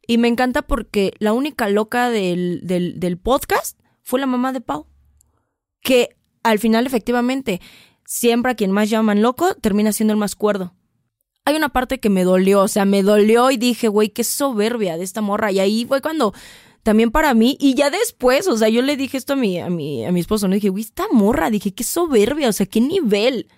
[0.07, 4.87] Y me encanta porque la única loca del, del, podcast fue la mamá de Pau.
[5.81, 7.61] Que al final, efectivamente,
[8.05, 10.75] siempre a quien más llaman loco termina siendo el más cuerdo.
[11.45, 14.97] Hay una parte que me dolió, o sea, me dolió y dije, güey, qué soberbia
[14.97, 15.51] de esta morra.
[15.51, 16.33] Y ahí fue cuando
[16.85, 19.69] también para mí, y ya después, o sea, yo le dije esto a mi, a
[19.69, 20.55] mi, a mi esposo, ¿no?
[20.55, 23.49] Dije, güey, esta morra, dije, qué soberbia, o sea, qué nivel.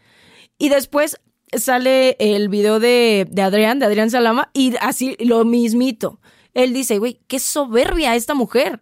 [0.62, 1.20] Y después
[1.58, 6.20] sale el video de, de Adrián, de Adrián Salama, y así lo mismito.
[6.54, 8.80] Él dice, güey, qué soberbia esta mujer.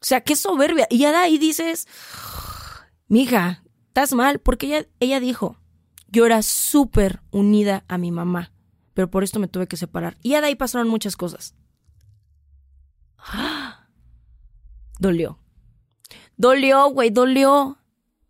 [0.00, 0.86] O sea, qué soberbia.
[0.88, 1.86] Y ya de ahí dices,
[3.06, 5.58] mija, estás mal, porque ella, ella dijo,
[6.06, 8.54] yo era súper unida a mi mamá,
[8.94, 10.16] pero por esto me tuve que separar.
[10.22, 11.54] Y ya de ahí pasaron muchas cosas.
[14.98, 15.38] Dolió.
[16.38, 17.77] Dolió, güey, dolió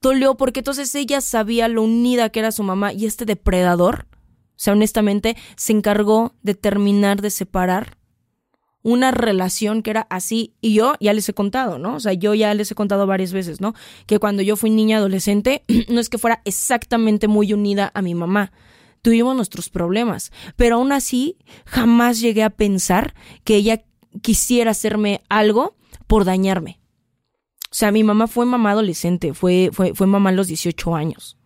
[0.08, 4.60] dolió porque entonces ella sabía lo unida que era su mamá y este depredador, o
[4.60, 7.98] sea, honestamente, se encargó de terminar de separar
[8.82, 11.96] una relación que era así y yo ya les he contado, ¿no?
[11.96, 13.74] O sea, yo ya les he contado varias veces, ¿no?
[14.06, 18.14] Que cuando yo fui niña adolescente, no es que fuera exactamente muy unida a mi
[18.14, 18.52] mamá.
[19.02, 23.84] Tuvimos nuestros problemas, pero aún así jamás llegué a pensar que ella
[24.22, 26.80] quisiera hacerme algo por dañarme.
[27.70, 31.36] O sea, mi mamá fue mamá adolescente, fue, fue, fue mamá a los 18 años.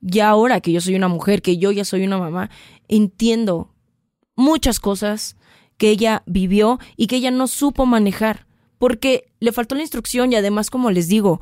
[0.00, 2.50] Y ahora que yo soy una mujer, que yo ya soy una mamá,
[2.88, 3.74] entiendo
[4.34, 5.36] muchas cosas
[5.76, 8.46] que ella vivió y que ella no supo manejar,
[8.78, 11.40] porque le faltó la instrucción y además, como les digo,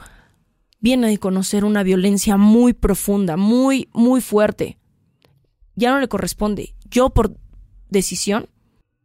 [0.80, 4.78] viene de conocer una violencia muy profunda, muy, muy fuerte.
[5.76, 6.74] Ya no le corresponde.
[6.90, 7.36] Yo por
[7.88, 8.48] decisión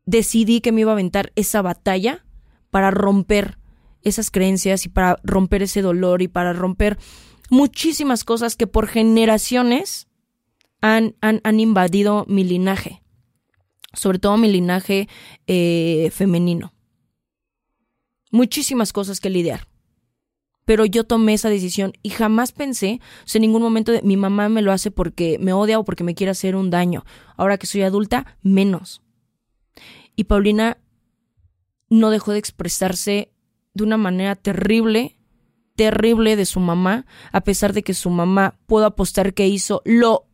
[0.05, 2.25] decidí que me iba a aventar esa batalla
[2.71, 3.58] para romper
[4.09, 6.97] esas creencias y para romper ese dolor y para romper
[7.49, 10.07] muchísimas cosas que por generaciones
[10.81, 13.01] han, han, invadido mi linaje,
[13.93, 15.07] sobre todo mi linaje
[15.47, 16.73] eh, femenino.
[18.31, 19.67] Muchísimas cosas que lidiar.
[20.63, 24.17] Pero yo tomé esa decisión y jamás pensé, o sea, en ningún momento de mi
[24.17, 27.03] mamá me lo hace porque me odia o porque me quiere hacer un daño.
[27.35, 29.01] Ahora que soy adulta, menos.
[30.15, 30.77] Y Paulina
[31.89, 33.31] no dejó de expresarse
[33.73, 35.19] de una manera terrible,
[35.75, 40.27] terrible de su mamá, a pesar de que su mamá pudo apostar que hizo lo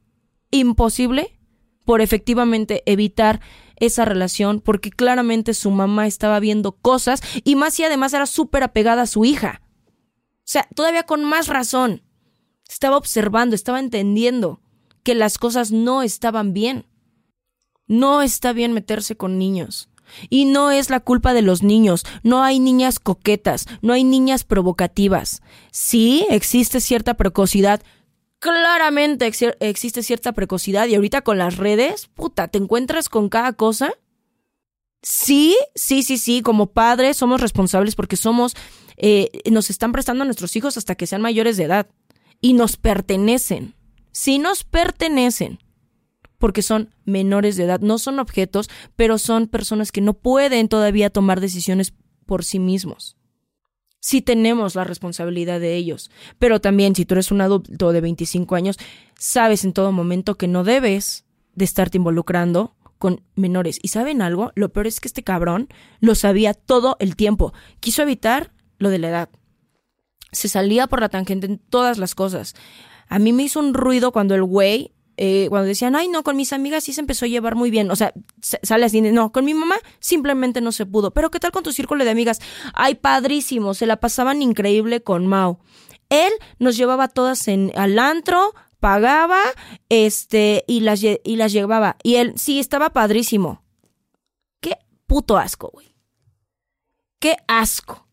[0.51, 1.39] imposible
[1.83, 3.41] por efectivamente evitar
[3.77, 8.63] esa relación, porque claramente su mamá estaba viendo cosas y más y además era súper
[8.63, 9.61] apegada a su hija.
[10.45, 12.03] O sea, todavía con más razón.
[12.67, 14.61] Estaba observando, estaba entendiendo
[15.03, 16.87] que las cosas no estaban bien.
[17.87, 19.89] No está bien meterse con niños.
[20.29, 24.43] Y no es la culpa de los niños, no hay niñas coquetas, no hay niñas
[24.43, 25.41] provocativas.
[25.71, 27.81] Sí, existe cierta precocidad,
[28.39, 30.87] claramente existe cierta precocidad.
[30.87, 33.93] Y ahorita con las redes, puta, te encuentras con cada cosa.
[35.01, 38.55] Sí, sí, sí, sí, como padres somos responsables porque somos,
[38.97, 41.87] eh, nos están prestando a nuestros hijos hasta que sean mayores de edad.
[42.41, 43.75] Y nos pertenecen.
[44.11, 45.59] Sí nos pertenecen
[46.37, 51.09] porque son menores de edad, no son objetos, pero son personas que no pueden todavía
[51.09, 51.93] tomar decisiones
[52.25, 53.15] por sí mismos
[54.05, 56.11] sí tenemos la responsabilidad de ellos.
[56.37, 58.77] Pero también, si tú eres un adulto de 25 años,
[59.17, 63.79] sabes en todo momento que no debes de estarte involucrando con menores.
[63.81, 64.51] ¿Y saben algo?
[64.53, 65.69] Lo peor es que este cabrón
[66.01, 67.51] lo sabía todo el tiempo.
[67.79, 69.29] Quiso evitar lo de la edad.
[70.31, 72.53] Se salía por la tangente en todas las cosas.
[73.07, 76.35] A mí me hizo un ruido cuando el güey eh, cuando decían, ay, no, con
[76.35, 77.91] mis amigas sí se empezó a llevar muy bien.
[77.91, 81.11] O sea, sale así, no, con mi mamá simplemente no se pudo.
[81.11, 82.39] Pero ¿qué tal con tu círculo de amigas?
[82.73, 85.59] Ay, padrísimo, se la pasaban increíble con Mao.
[86.09, 89.41] Él nos llevaba todas en, al antro, pagaba,
[89.89, 91.97] este, y las, y las llevaba.
[92.03, 93.63] Y él, sí, estaba padrísimo.
[94.59, 95.95] Qué puto asco, güey.
[97.19, 98.07] Qué asco.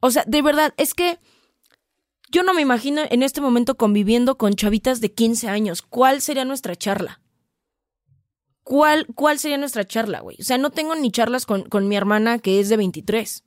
[0.00, 1.18] O sea, de verdad, es que
[2.34, 5.82] yo no me imagino en este momento conviviendo con chavitas de 15 años.
[5.82, 7.20] ¿Cuál sería nuestra charla?
[8.64, 10.36] ¿Cuál, cuál sería nuestra charla, güey?
[10.40, 13.44] O sea, no tengo ni charlas con, con mi hermana que es de 23.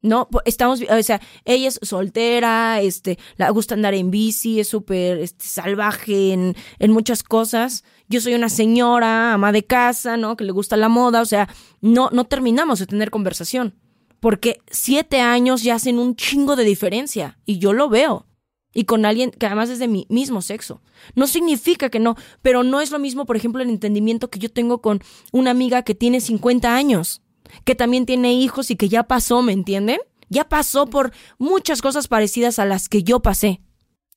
[0.00, 5.18] No, estamos, o sea, ella es soltera, este, le gusta andar en bici, es súper
[5.18, 7.84] este, salvaje en, en muchas cosas.
[8.08, 10.36] Yo soy una señora, ama de casa, ¿no?
[10.36, 11.48] Que le gusta la moda, o sea,
[11.80, 13.76] no, no terminamos de tener conversación
[14.22, 18.28] porque siete años ya hacen un chingo de diferencia y yo lo veo.
[18.72, 20.80] Y con alguien que además es de mi mismo sexo.
[21.16, 24.48] No significa que no, pero no es lo mismo, por ejemplo, el entendimiento que yo
[24.48, 25.00] tengo con
[25.32, 27.20] una amiga que tiene 50 años,
[27.64, 29.98] que también tiene hijos y que ya pasó, ¿me entienden?
[30.28, 33.60] Ya pasó por muchas cosas parecidas a las que yo pasé.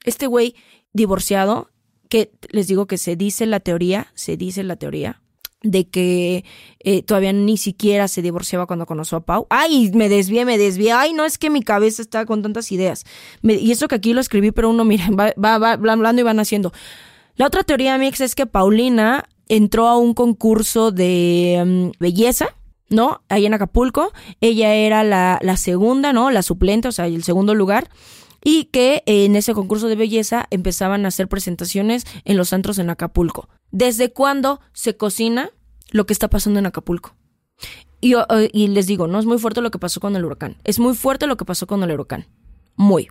[0.03, 0.53] Este güey
[0.93, 1.71] divorciado,
[2.09, 5.23] que les digo que se dice la teoría, se dice la teoría,
[5.61, 6.45] de que
[6.79, 9.47] eh, todavía ni siquiera se divorciaba cuando conoció a Pau.
[9.49, 10.91] Ay, me desvié, me desvié.
[10.91, 13.05] Ay, no es que mi cabeza está con tantas ideas.
[13.41, 16.39] y eso que aquí lo escribí, pero uno, miren, va, va, va hablando y van
[16.39, 16.71] haciendo.
[17.35, 22.55] La otra teoría, Mix, es que Paulina entró a un concurso de mm, belleza,
[22.89, 23.21] ¿no?
[23.29, 24.13] Ahí en Acapulco.
[24.41, 26.31] Ella era la, la segunda, ¿no?
[26.31, 27.89] La suplente, o sea, el segundo lugar
[28.47, 32.91] y que en ese concurso de belleza empezaban a hacer presentaciones en los antros en
[32.91, 33.49] Acapulco.
[33.71, 35.49] ¿Desde cuándo se cocina
[35.89, 37.15] lo que está pasando en Acapulco?
[38.01, 40.57] Y, eh, les digo, no es muy fuerte lo que pasó con el huracán.
[40.63, 42.27] Es muy fuerte lo que pasó con el huracán.
[42.75, 43.07] Muy.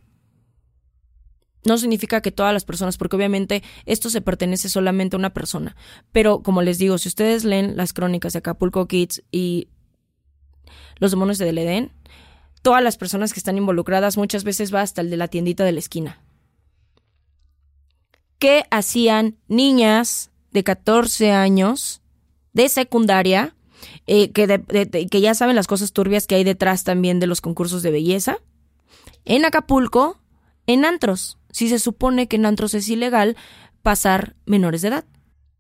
[1.64, 5.75] No significa que todas las personas, porque obviamente esto se pertenece solamente a una persona.
[6.12, 9.66] Pero como les digo, si ustedes leen las crónicas de Acapulco Kids y
[11.01, 11.90] los demonios de Edén,
[12.64, 15.72] todas las personas que están involucradas, muchas veces va hasta el de la tiendita de
[15.72, 16.18] la esquina.
[18.38, 22.00] ¿Qué hacían niñas de 14 años
[22.55, 23.55] de secundaria
[24.07, 27.83] eh, que, que ya saben las cosas turbias que hay detrás también de los concursos
[27.83, 28.38] de belleza?
[29.27, 30.18] En Acapulco,
[30.66, 31.37] en antros.
[31.50, 33.37] Si se supone que en antros es ilegal
[33.83, 35.05] pasar menores de edad.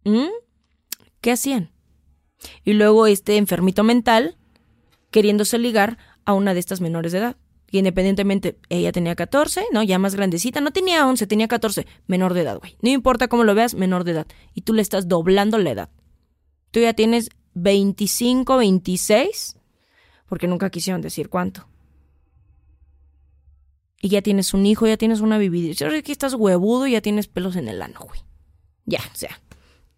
[0.04, 0.30] ¿Mm?
[1.20, 1.70] ¿Qué hacían?
[2.64, 4.38] Y luego este enfermito mental
[5.10, 7.36] queriéndose ligar a una de estas menores de edad.
[7.70, 9.82] Y independientemente, ella tenía 14, ¿no?
[9.82, 12.76] Ya más grandecita, no tenía 11, tenía 14, menor de edad, güey.
[12.82, 14.26] No importa cómo lo veas, menor de edad.
[14.54, 15.90] Y tú le estás doblando la edad.
[16.70, 19.56] Tú ya tienes 25, 26,
[20.28, 21.66] porque nunca quisieron decir cuánto.
[24.00, 25.74] Y ya tienes un hijo, ya tienes una vivida.
[25.74, 28.20] Si aquí estás huevudo y ya tienes pelos en el ano, güey.
[28.84, 29.40] Ya, o sea,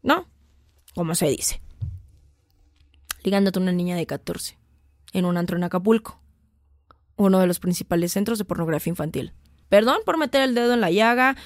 [0.03, 0.29] ¿no?
[0.95, 1.61] Como se dice.
[3.23, 4.57] Ligándote a una niña de 14
[5.13, 6.21] en un antro en Acapulco,
[7.17, 9.33] uno de los principales centros de pornografía infantil.
[9.69, 11.37] Perdón por meter el dedo en la llaga.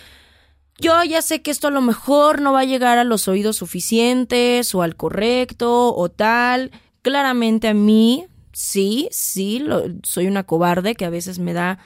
[0.78, 3.56] Yo ya sé que esto a lo mejor no va a llegar a los oídos
[3.56, 6.70] suficientes o al correcto o tal.
[7.02, 9.64] Claramente a mí, sí, sí,
[10.02, 11.78] soy una cobarde que a veces me da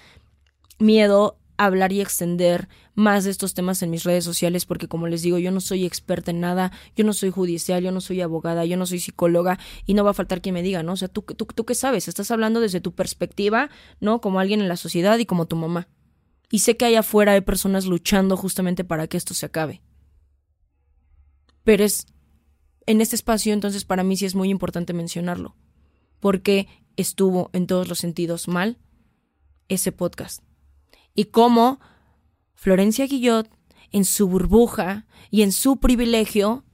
[0.78, 5.22] miedo hablar y extender más de estos temas en mis redes sociales porque como les
[5.22, 8.64] digo, yo no soy experta en nada, yo no soy judicial, yo no soy abogada,
[8.64, 10.92] yo no soy psicóloga y no va a faltar quien me diga, ¿no?
[10.92, 14.20] O sea, tú, tú, tú qué sabes, estás hablando desde tu perspectiva, ¿no?
[14.20, 15.88] Como alguien en la sociedad y como tu mamá.
[16.50, 19.82] Y sé que allá afuera hay personas luchando justamente para que esto se acabe.
[21.64, 22.06] Pero es
[22.86, 25.56] en este espacio entonces para mí sí es muy importante mencionarlo,
[26.20, 28.78] porque estuvo en todos los sentidos mal
[29.68, 30.42] ese podcast
[31.14, 31.80] y cómo
[32.54, 33.50] Florencia Guillot,
[33.90, 36.64] en su burbuja y en su privilegio,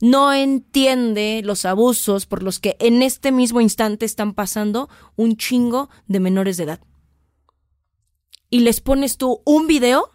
[0.00, 5.90] no entiende los abusos por los que en este mismo instante están pasando un chingo
[6.06, 6.80] de menores de edad.
[8.50, 10.12] Y les pones tú un video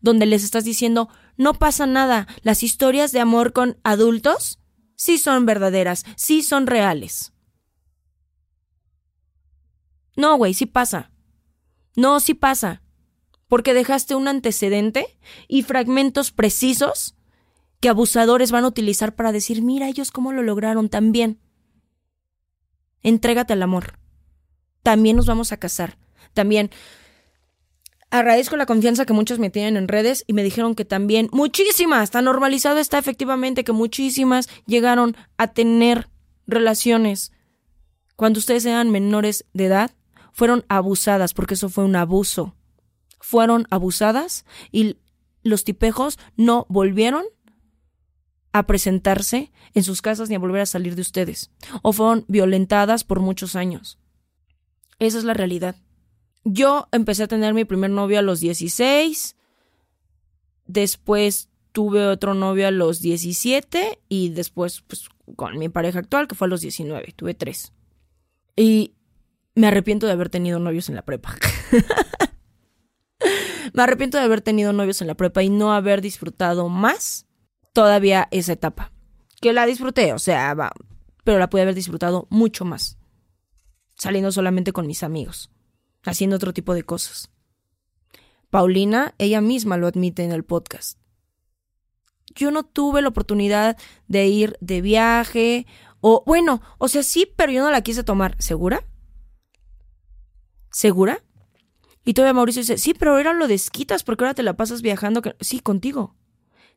[0.00, 4.60] donde les estás diciendo, no pasa nada, las historias de amor con adultos
[4.96, 7.32] sí son verdaderas, sí son reales.
[10.16, 11.12] No, güey, sí pasa.
[11.94, 12.82] No, sí pasa.
[13.48, 15.18] Porque dejaste un antecedente
[15.48, 17.16] y fragmentos precisos
[17.80, 21.40] que abusadores van a utilizar para decir, mira ellos cómo lo lograron también.
[23.02, 23.98] Entrégate al amor.
[24.82, 25.98] También nos vamos a casar.
[26.34, 26.70] También
[28.10, 32.10] agradezco la confianza que muchos me tienen en redes y me dijeron que también muchísimas,
[32.10, 36.08] tan normalizado está efectivamente que muchísimas llegaron a tener
[36.46, 37.32] relaciones
[38.18, 39.92] cuando ustedes eran menores de edad,
[40.32, 42.56] fueron abusadas porque eso fue un abuso.
[43.20, 44.96] Fueron abusadas y
[45.42, 47.24] los tipejos no volvieron
[48.52, 51.50] a presentarse en sus casas ni a volver a salir de ustedes.
[51.82, 53.98] O fueron violentadas por muchos años.
[54.98, 55.76] Esa es la realidad.
[56.44, 59.36] Yo empecé a tener mi primer novio a los 16.
[60.66, 66.34] Después tuve otro novio a los 17 y después pues con mi pareja actual que
[66.34, 67.12] fue a los 19.
[67.14, 67.72] Tuve tres.
[68.56, 68.94] Y
[69.54, 71.36] me arrepiento de haber tenido novios en la prepa.
[73.72, 77.26] me arrepiento de haber tenido novios en la prepa y no haber disfrutado más
[77.72, 78.92] todavía esa etapa.
[79.40, 80.72] Que la disfruté, o sea, va,
[81.24, 82.98] pero la pude haber disfrutado mucho más.
[83.96, 85.50] Saliendo solamente con mis amigos,
[86.04, 87.30] haciendo otro tipo de cosas.
[88.50, 90.98] Paulina, ella misma lo admite en el podcast.
[92.34, 95.66] Yo no tuve la oportunidad de ir de viaje,
[96.00, 98.36] o bueno, o sea, sí, pero yo no la quise tomar.
[98.38, 98.84] ¿Segura?
[100.70, 101.22] ¿Segura?
[102.08, 105.20] Y todavía Mauricio dice, sí, pero ahora lo desquitas porque ahora te la pasas viajando.
[105.40, 106.14] Sí, contigo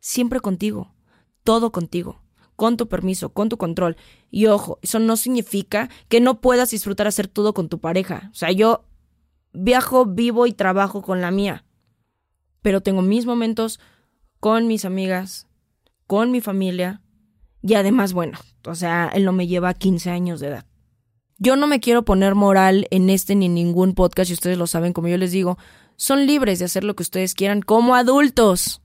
[0.01, 0.93] siempre contigo,
[1.43, 2.21] todo contigo,
[2.57, 3.95] con tu permiso, con tu control.
[4.29, 8.29] Y ojo, eso no significa que no puedas disfrutar hacer todo con tu pareja.
[8.32, 8.84] O sea, yo
[9.53, 11.63] viajo, vivo y trabajo con la mía.
[12.61, 13.79] Pero tengo mis momentos
[14.39, 15.47] con mis amigas,
[16.07, 17.01] con mi familia.
[17.61, 20.65] Y además, bueno, o sea, él no me lleva 15 años de edad.
[21.43, 24.67] Yo no me quiero poner moral en este ni en ningún podcast, y ustedes lo
[24.67, 25.57] saben, como yo les digo,
[25.95, 28.81] son libres de hacer lo que ustedes quieran como adultos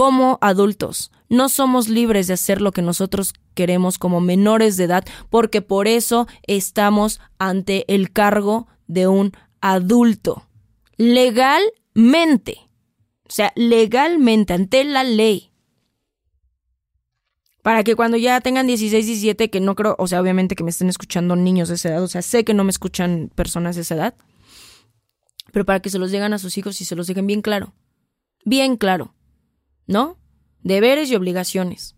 [0.00, 1.12] como adultos.
[1.28, 5.88] No somos libres de hacer lo que nosotros queremos como menores de edad porque por
[5.88, 10.48] eso estamos ante el cargo de un adulto.
[10.96, 12.70] Legalmente.
[13.28, 15.49] O sea, legalmente, ante la ley.
[17.62, 20.70] Para que cuando ya tengan 16, 17, que no creo, o sea, obviamente que me
[20.70, 23.82] estén escuchando niños de esa edad, o sea, sé que no me escuchan personas de
[23.82, 24.14] esa edad,
[25.52, 27.74] pero para que se los digan a sus hijos y se los dejen bien claro.
[28.44, 29.14] Bien claro.
[29.90, 30.18] ¿no?
[30.62, 31.96] Deberes y obligaciones.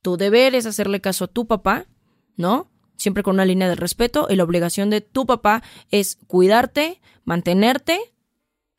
[0.00, 1.86] Tu deber es hacerle caso a tu papá,
[2.36, 2.70] ¿no?
[2.96, 8.00] Siempre con una línea de respeto y la obligación de tu papá es cuidarte, mantenerte,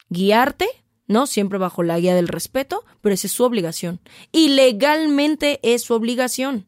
[0.10, 0.68] guiarte,
[1.08, 1.28] ¿no?
[1.28, 4.00] Siempre bajo la guía del respeto, pero esa es su obligación.
[4.32, 6.68] Y legalmente es su obligación.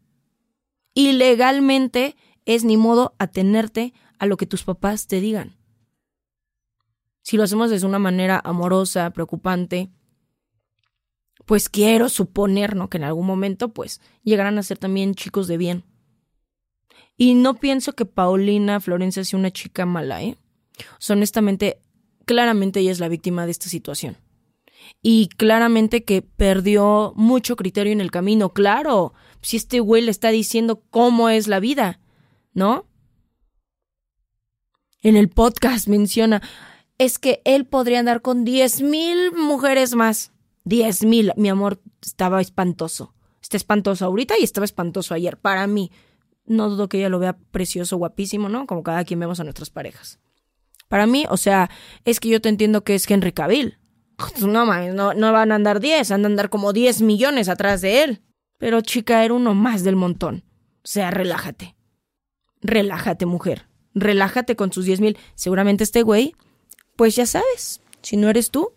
[0.94, 2.16] Y legalmente
[2.46, 5.58] es ni modo atenerte a lo que tus papás te digan.
[7.22, 9.90] Si lo hacemos de una manera amorosa, preocupante,
[11.46, 12.90] pues quiero suponer, ¿no?
[12.90, 15.84] Que en algún momento, pues, llegarán a ser también chicos de bien.
[17.18, 20.38] Y no pienso que Paulina Florencia sea una chica mala, ¿eh?
[21.10, 21.80] honestamente,
[22.26, 24.18] claramente ella es la víctima de esta situación.
[25.02, 28.54] Y claramente que perdió mucho criterio en el camino.
[28.54, 32.00] Claro, si este güey le está diciendo cómo es la vida,
[32.54, 32.88] ¿no?
[35.02, 36.42] En el podcast menciona,
[36.98, 40.32] es que él podría andar con diez mil mujeres más.
[40.64, 43.14] Diez mil, mi amor, estaba espantoso.
[43.42, 45.38] Está espantoso ahorita y estaba espantoso ayer.
[45.38, 45.92] Para mí,
[46.46, 48.68] no dudo que ella lo vea precioso, guapísimo, ¿no?
[48.68, 50.20] Como cada quien vemos a nuestras parejas.
[50.90, 51.70] Para mí, o sea,
[52.06, 53.78] es que yo te entiendo que es Henry Cavill.
[54.42, 57.82] No mames, no, no van a andar diez, van a andar como diez millones atrás
[57.82, 58.22] de él.
[58.58, 60.44] Pero chica, era uno más del montón.
[60.84, 61.76] O sea, relájate.
[62.62, 63.68] Relájate, mujer.
[63.94, 65.18] Relájate con sus diez mil.
[65.36, 66.36] Seguramente este güey,
[66.96, 68.74] pues ya sabes, si no eres tú,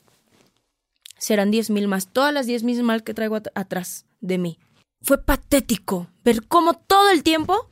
[1.19, 4.59] serán diez mil más, todas las diez mil más que traigo atrás de mí.
[5.03, 7.71] Fue patético ver cómo todo el tiempo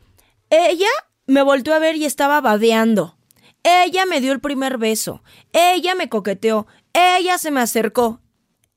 [0.51, 0.89] ella
[1.27, 3.19] me volteó a ver y estaba babeando.
[3.63, 5.23] Ella me dio el primer beso.
[5.53, 6.67] Ella me coqueteó.
[6.99, 8.21] Ella se me acercó.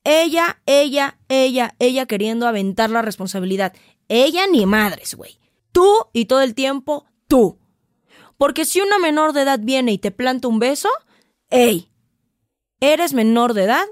[0.03, 3.73] Ella, ella, ella, ella queriendo aventar la responsabilidad.
[4.09, 5.39] Ella ni madres, güey.
[5.71, 7.57] Tú y todo el tiempo tú.
[8.37, 10.89] Porque si una menor de edad viene y te planta un beso,
[11.49, 11.89] ¡ey!
[12.79, 13.85] Eres menor de edad,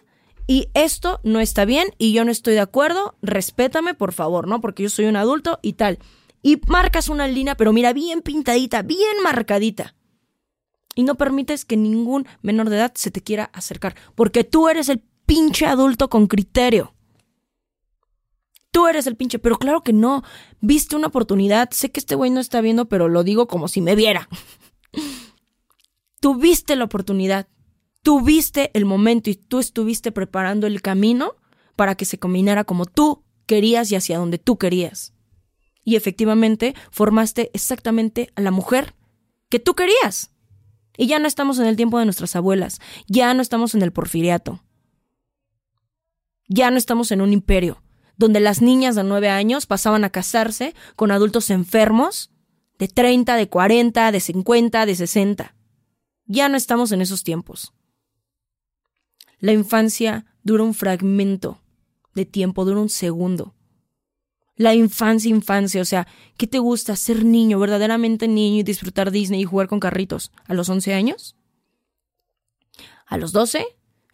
[0.46, 4.62] y esto no está bien y yo no estoy de acuerdo, respétame por favor, ¿no?
[4.62, 6.00] Porque yo soy un adulto y tal.
[6.42, 9.96] Y marcas una línea, pero mira, bien pintadita, bien marcadita.
[11.00, 14.90] Y no permites que ningún menor de edad se te quiera acercar, porque tú eres
[14.90, 16.94] el pinche adulto con criterio.
[18.72, 20.24] Tú eres el pinche, pero claro que no.
[20.60, 21.70] Viste una oportunidad.
[21.72, 24.28] Sé que este güey no está viendo, pero lo digo como si me viera.
[26.20, 27.48] Tuviste la oportunidad.
[28.04, 31.38] Tuviste el momento y tú estuviste preparando el camino
[31.78, 35.14] para que se combinara como tú querías y hacia donde tú querías.
[35.86, 38.96] Y efectivamente formaste exactamente a la mujer
[39.48, 40.32] que tú querías.
[41.00, 43.94] Y ya no estamos en el tiempo de nuestras abuelas, ya no estamos en el
[43.94, 44.62] porfiriato,
[46.50, 47.82] ya no estamos en un imperio,
[48.18, 52.32] donde las niñas de nueve años pasaban a casarse con adultos enfermos
[52.80, 55.56] de 30, de 40, de 50, de 60.
[56.26, 57.72] Ya no estamos en esos tiempos.
[59.40, 61.62] La infancia dura un fragmento
[62.14, 63.56] de tiempo, dura un segundo.
[64.60, 66.06] La infancia, infancia, o sea,
[66.36, 66.98] ¿qué te gusta?
[66.98, 70.34] Ser niño, verdaderamente niño y disfrutar Disney y jugar con carritos.
[70.48, 71.38] ¿A los 11 años?
[73.06, 73.66] ¿A los 12?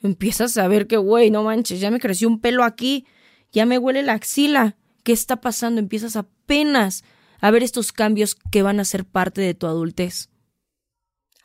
[0.04, 3.08] Empiezas a ver que, güey, no manches, ya me creció un pelo aquí,
[3.52, 4.78] ya me huele la axila.
[5.02, 5.80] ¿Qué está pasando?
[5.80, 7.04] Empiezas apenas
[7.42, 10.30] a ver estos cambios que van a ser parte de tu adultez.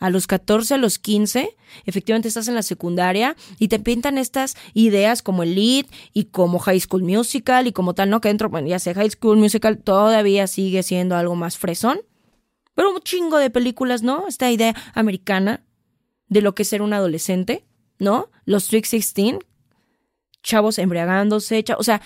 [0.00, 4.56] A los 14, a los 15, efectivamente estás en la secundaria y te pintan estas
[4.74, 8.20] ideas como el lead y como High School Musical y como tal, ¿no?
[8.20, 12.00] Que dentro, bueno, ya sé, High School Musical todavía sigue siendo algo más fresón.
[12.74, 14.26] Pero un chingo de películas, ¿no?
[14.26, 15.64] Esta idea americana
[16.28, 17.66] de lo que es ser un adolescente,
[17.98, 18.30] ¿no?
[18.46, 19.36] Los Trick 16,
[20.42, 22.00] chavos embriagándose, o sea,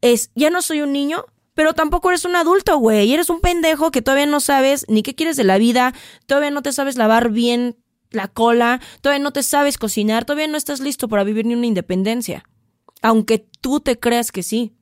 [0.00, 3.12] es, ya no soy un niño, pero tampoco eres un adulto, güey.
[3.12, 5.94] Eres un pendejo que todavía no sabes ni qué quieres de la vida,
[6.26, 7.76] todavía no te sabes lavar bien
[8.10, 11.66] la cola, todavía no te sabes cocinar, todavía no estás listo para vivir ni una
[11.66, 12.44] independencia.
[13.02, 14.74] Aunque tú te creas que sí.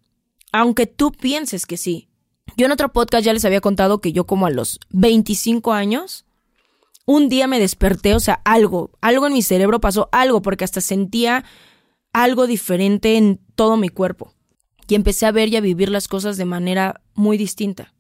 [0.53, 2.09] Aunque tú pienses que sí.
[2.57, 6.27] Yo en otro podcast ya les había contado que yo como a los 25 años,
[7.07, 10.81] un día me desperté, o sea, algo, algo en mi cerebro pasó, algo, porque hasta
[10.81, 11.45] sentía
[12.13, 14.35] algo diferente en todo mi cuerpo.
[14.91, 17.95] Y empecé a ver y a vivir las cosas de manera muy distinta.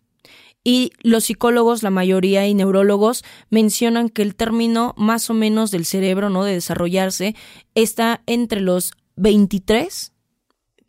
[0.64, 5.84] Y los psicólogos, la mayoría y neurólogos mencionan que el término más o menos del
[5.84, 6.42] cerebro, ¿no?
[6.42, 7.36] De desarrollarse,
[7.76, 10.12] está entre los 23,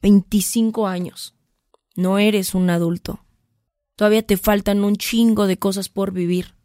[0.02, 1.36] 25 años.
[1.96, 3.24] No eres un adulto.
[3.96, 6.56] Todavía te faltan un chingo de cosas por vivir.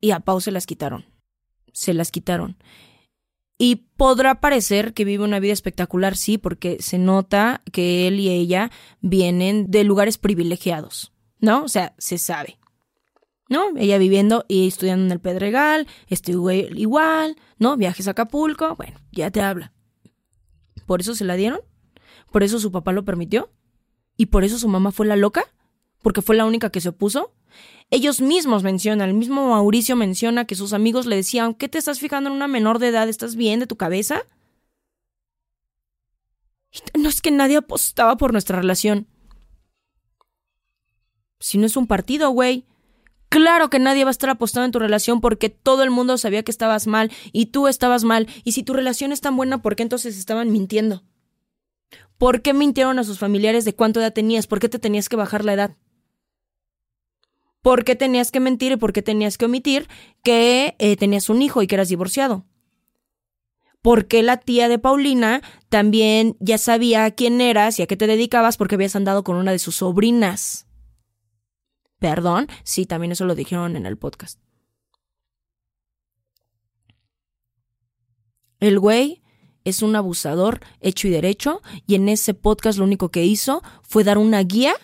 [0.00, 1.04] Y a Pau se las quitaron.
[1.74, 2.56] Se las quitaron.
[3.58, 8.28] Y podrá parecer que vive una vida espectacular, sí, porque se nota que él y
[8.28, 11.64] ella vienen de lugares privilegiados, ¿no?
[11.64, 12.58] O sea, se sabe.
[13.50, 13.76] ¿No?
[13.76, 17.76] Ella viviendo y estudiando en el Pedregal, este igual, ¿no?
[17.76, 19.72] Viajes a Acapulco, bueno, ya te habla.
[20.86, 21.60] ¿Por eso se la dieron?
[22.30, 23.50] ¿Por eso su papá lo permitió?
[24.16, 25.44] ¿Y por eso su mamá fue la loca?
[26.02, 27.32] ¿Porque fue la única que se opuso?
[27.90, 32.00] Ellos mismos mencionan, el mismo Mauricio menciona que sus amigos le decían, ¿qué te estás
[32.00, 33.08] fijando en una menor de edad?
[33.08, 34.22] ¿Estás bien de tu cabeza?
[36.98, 39.06] No es que nadie apostaba por nuestra relación.
[41.40, 42.66] Si no es un partido, güey.
[43.30, 46.42] Claro que nadie va a estar apostando en tu relación porque todo el mundo sabía
[46.42, 48.26] que estabas mal y tú estabas mal.
[48.44, 51.04] Y si tu relación es tan buena, ¿por qué entonces estaban mintiendo?
[52.18, 54.46] ¿Por qué mintieron a sus familiares de cuánto edad tenías?
[54.46, 55.76] ¿Por qué te tenías que bajar la edad?
[57.62, 59.88] ¿Por qué tenías que mentir y por qué tenías que omitir
[60.22, 62.46] que eh, tenías un hijo y que eras divorciado?
[63.82, 68.56] Porque la tía de Paulina también ya sabía quién eras y a qué te dedicabas
[68.56, 70.66] porque habías andado con una de sus sobrinas.
[71.98, 74.40] Perdón, sí, también eso lo dijeron en el podcast.
[78.60, 79.22] El güey
[79.64, 84.02] es un abusador hecho y derecho y en ese podcast lo único que hizo fue
[84.04, 84.74] dar una guía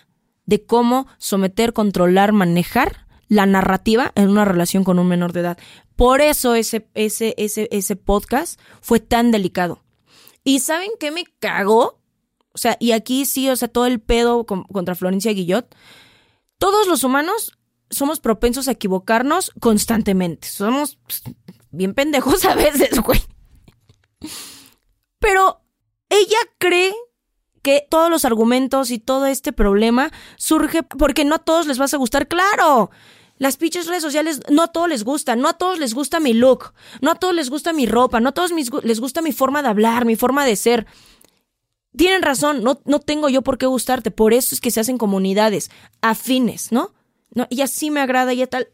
[0.45, 5.57] de cómo someter, controlar, manejar la narrativa en una relación con un menor de edad.
[5.95, 9.81] Por eso ese, ese, ese, ese podcast fue tan delicado.
[10.43, 11.99] ¿Y saben qué me cagó?
[12.53, 15.75] O sea, y aquí sí, o sea, todo el pedo contra Florencia Guillot.
[16.57, 17.57] Todos los humanos
[17.89, 20.47] somos propensos a equivocarnos constantemente.
[20.47, 21.23] Somos pues,
[21.71, 23.21] bien pendejos a veces, güey.
[25.19, 25.61] Pero
[26.09, 26.93] ella cree
[27.65, 31.95] que todos los argumentos y todo este problema surge porque no a todos les vas
[31.95, 32.91] a gustar, claro.
[33.39, 36.33] Las pinches redes sociales no a todos les gusta, no a todos les gusta mi
[36.33, 39.63] look, no a todos les gusta mi ropa, no a todos les gusta mi forma
[39.63, 40.85] de hablar, mi forma de ser.
[41.97, 44.99] Tienen razón, no, no tengo yo por qué gustarte, por eso es que se hacen
[44.99, 45.71] comunidades
[46.03, 46.93] afines, ¿no?
[47.33, 48.67] no y así me agrada y tal,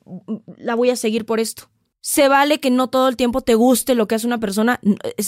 [0.58, 1.70] la voy a seguir por esto.
[2.02, 4.82] Se vale que no todo el tiempo te guste lo que hace una persona,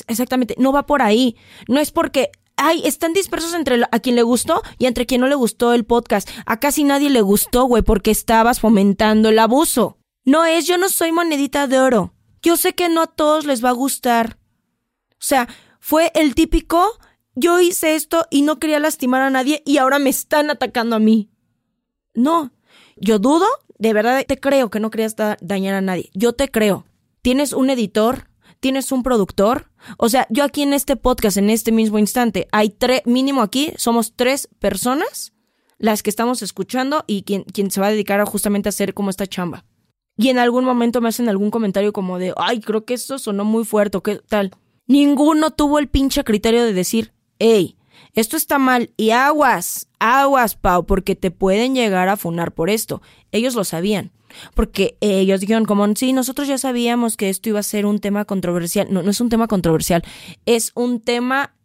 [0.10, 1.38] exactamente, no va por ahí.
[1.70, 5.28] No es porque ay, están dispersos entre a quien le gustó y entre quien no
[5.28, 6.30] le gustó el podcast.
[6.46, 9.98] A casi nadie le gustó, güey, porque estabas fomentando el abuso.
[10.26, 12.14] No es, yo no soy monedita de oro.
[12.42, 14.38] Yo sé que no a todos les va a gustar.
[15.12, 15.48] O sea,
[15.80, 17.00] fue el típico
[17.36, 21.00] yo hice esto y no quería lastimar a nadie y ahora me están atacando a
[21.00, 21.32] mí.
[22.14, 22.52] No,
[22.96, 23.48] yo dudo,
[23.80, 26.12] de verdad te creo que no querías dañar a nadie.
[26.14, 26.86] Yo te creo.
[27.22, 28.30] Tienes un editor,
[28.64, 29.70] tienes un productor.
[29.98, 33.74] O sea, yo aquí en este podcast, en este mismo instante, hay tres, mínimo aquí,
[33.76, 35.34] somos tres personas
[35.80, 38.94] las que estamos escuchando y quien, quien se va a dedicar a justamente a hacer
[38.94, 39.66] como esta chamba.
[40.16, 43.44] Y en algún momento me hacen algún comentario como de, ay, creo que esto sonó
[43.44, 44.52] muy fuerte, ¿qué tal?
[44.88, 47.76] Ninguno tuvo el pinche criterio de decir, hey,
[48.14, 53.02] esto está mal y aguas, aguas, Pau, porque te pueden llegar a funar por esto.
[53.34, 54.14] Ellos lo sabían.
[54.54, 58.26] Porque ellos dijeron como, sí, nosotros ya sabíamos que esto iba a ser un tema
[58.26, 58.88] controversial.
[58.90, 60.04] No, no es un tema controversial,
[60.46, 61.56] es un tema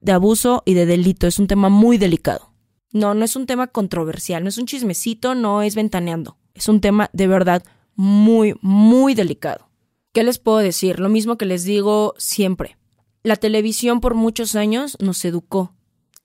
[0.00, 2.52] de abuso y de delito, es un tema muy delicado.
[2.92, 6.38] No, no es un tema controversial, no es un chismecito, no es ventaneando.
[6.54, 7.62] Es un tema de verdad
[7.94, 9.68] muy, muy delicado.
[10.12, 10.98] ¿Qué les puedo decir?
[10.98, 12.78] Lo mismo que les digo siempre.
[13.22, 15.74] La televisión por muchos años nos educó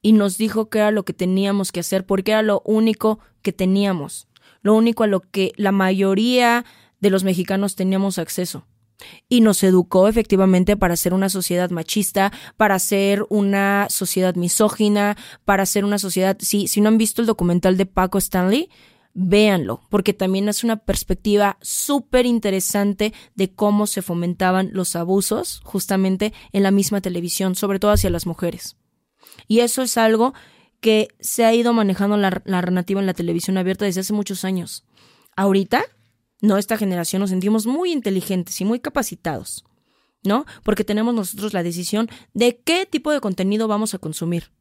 [0.01, 3.51] y nos dijo que era lo que teníamos que hacer porque era lo único que
[3.51, 4.27] teníamos,
[4.61, 6.65] lo único a lo que la mayoría
[6.99, 8.65] de los mexicanos teníamos acceso.
[9.27, 15.65] Y nos educó efectivamente para ser una sociedad machista, para ser una sociedad misógina, para
[15.65, 16.37] ser una sociedad...
[16.39, 18.69] Sí, si no han visto el documental de Paco Stanley,
[19.13, 26.33] véanlo, porque también es una perspectiva súper interesante de cómo se fomentaban los abusos justamente
[26.51, 28.77] en la misma televisión, sobre todo hacia las mujeres.
[29.47, 30.33] Y eso es algo
[30.81, 34.83] que se ha ido manejando la, narrativa en la televisión abierta desde hace muchos años.
[35.35, 35.85] Ahorita,
[36.41, 39.63] no, esta generación nos sentimos muy inteligentes y muy capacitados,
[40.23, 40.45] ¿no?
[40.63, 44.51] Porque tenemos nosotros la decisión de qué tipo de contenido vamos a consumir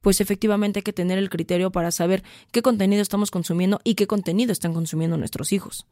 [0.00, 4.06] pues efectivamente hay que tener el criterio para saber qué contenido estamos consumiendo y qué
[4.06, 5.86] contenido están consumiendo nuestros hijos.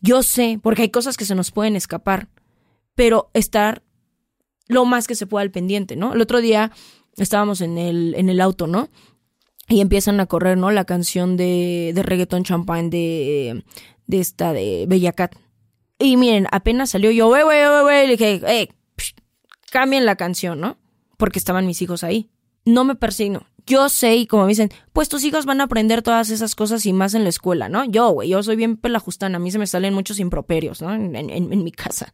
[0.00, 2.28] Yo sé, porque hay cosas que se nos pueden escapar,
[2.94, 3.82] pero estar
[4.66, 6.14] lo más que se pueda al pendiente, ¿no?
[6.14, 6.72] El otro día
[7.16, 8.88] estábamos en el, en el auto, ¿no?
[9.68, 10.70] Y empiezan a correr, ¿no?
[10.70, 13.64] La canción de, de reggaeton champagne de,
[14.06, 15.36] de esta, de Bella Cat.
[15.98, 18.68] Y miren, apenas salió yo, wey, wey, wey, wey, le dije, hey,
[19.70, 20.78] cambien la canción, ¿no?
[21.16, 22.30] Porque estaban mis hijos ahí
[22.64, 23.46] no me persigno.
[23.66, 26.84] Yo sé, y como me dicen, pues tus hijos van a aprender todas esas cosas
[26.84, 27.84] y más en la escuela, ¿no?
[27.84, 30.92] Yo, güey, yo soy bien pelajustana, a mí se me salen muchos improperios, ¿no?
[30.94, 32.12] En, en mi casa,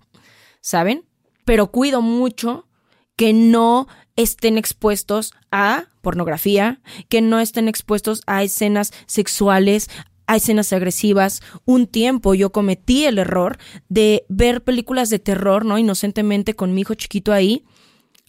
[0.61, 1.09] ¿saben?
[1.44, 2.68] Pero cuido mucho
[3.16, 3.88] que no
[4.22, 9.88] estén expuestos a pornografía, que no estén expuestos a escenas sexuales,
[10.26, 11.42] a escenas agresivas.
[11.64, 13.58] Un tiempo yo cometí el error
[13.88, 15.78] de ver películas de terror, ¿no?
[15.78, 17.64] Inocentemente con mi hijo chiquito ahí,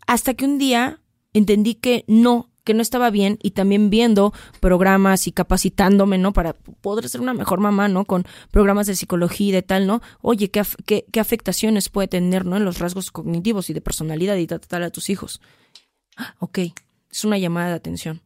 [0.08, 1.00] hasta que un día
[1.34, 6.34] entendí que no, que no estaba bien y también viendo programas y capacitándome, ¿no?
[6.34, 8.06] Para poder ser una mejor mamá, ¿no?
[8.06, 10.02] Con programas de psicología y de tal, ¿no?
[10.22, 12.58] Oye, ¿qué, qué, afectaciones puede tener, ¿no?
[12.58, 15.42] En los rasgos cognitivos y de personalidad y tal, a tus hijos.
[16.40, 16.60] Ok,
[17.12, 18.22] es una llamada de atención.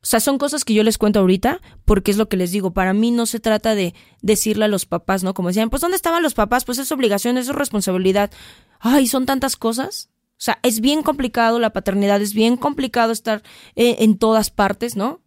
[0.00, 2.72] O sea, son cosas que yo les cuento ahorita porque es lo que les digo.
[2.72, 5.34] Para mí no se trata de decirle a los papás, ¿no?
[5.34, 6.64] Como decían, pues ¿dónde estaban los papás?
[6.64, 8.30] Pues es obligación, es su responsabilidad.
[8.78, 13.42] Ay, son tantas cosas o sea, es bien complicado la paternidad, es bien complicado estar
[13.74, 15.20] eh, en, todas partes, ¿no?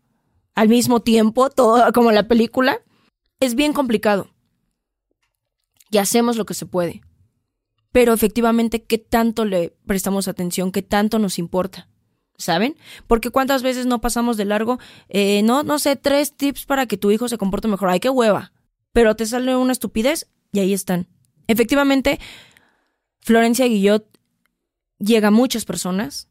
[0.55, 2.79] Al mismo tiempo, todo como la película.
[3.41, 4.29] Es bien complicado.
[5.89, 7.01] Y hacemos lo que se puede.
[7.91, 10.71] Pero efectivamente, ¿qué tanto le prestamos atención?
[10.71, 11.89] ¿Qué tanto nos importa?
[12.37, 12.75] ¿Saben?
[13.05, 14.79] Porque cuántas veces no pasamos de largo,
[15.09, 17.89] eh, no, no sé, tres tips para que tu hijo se comporte mejor.
[17.89, 18.53] Ay, qué hueva.
[18.93, 21.07] Pero te sale una estupidez y ahí están.
[21.47, 22.19] Efectivamente,
[23.19, 24.07] Florencia Guillot
[24.97, 26.29] llega a muchas personas.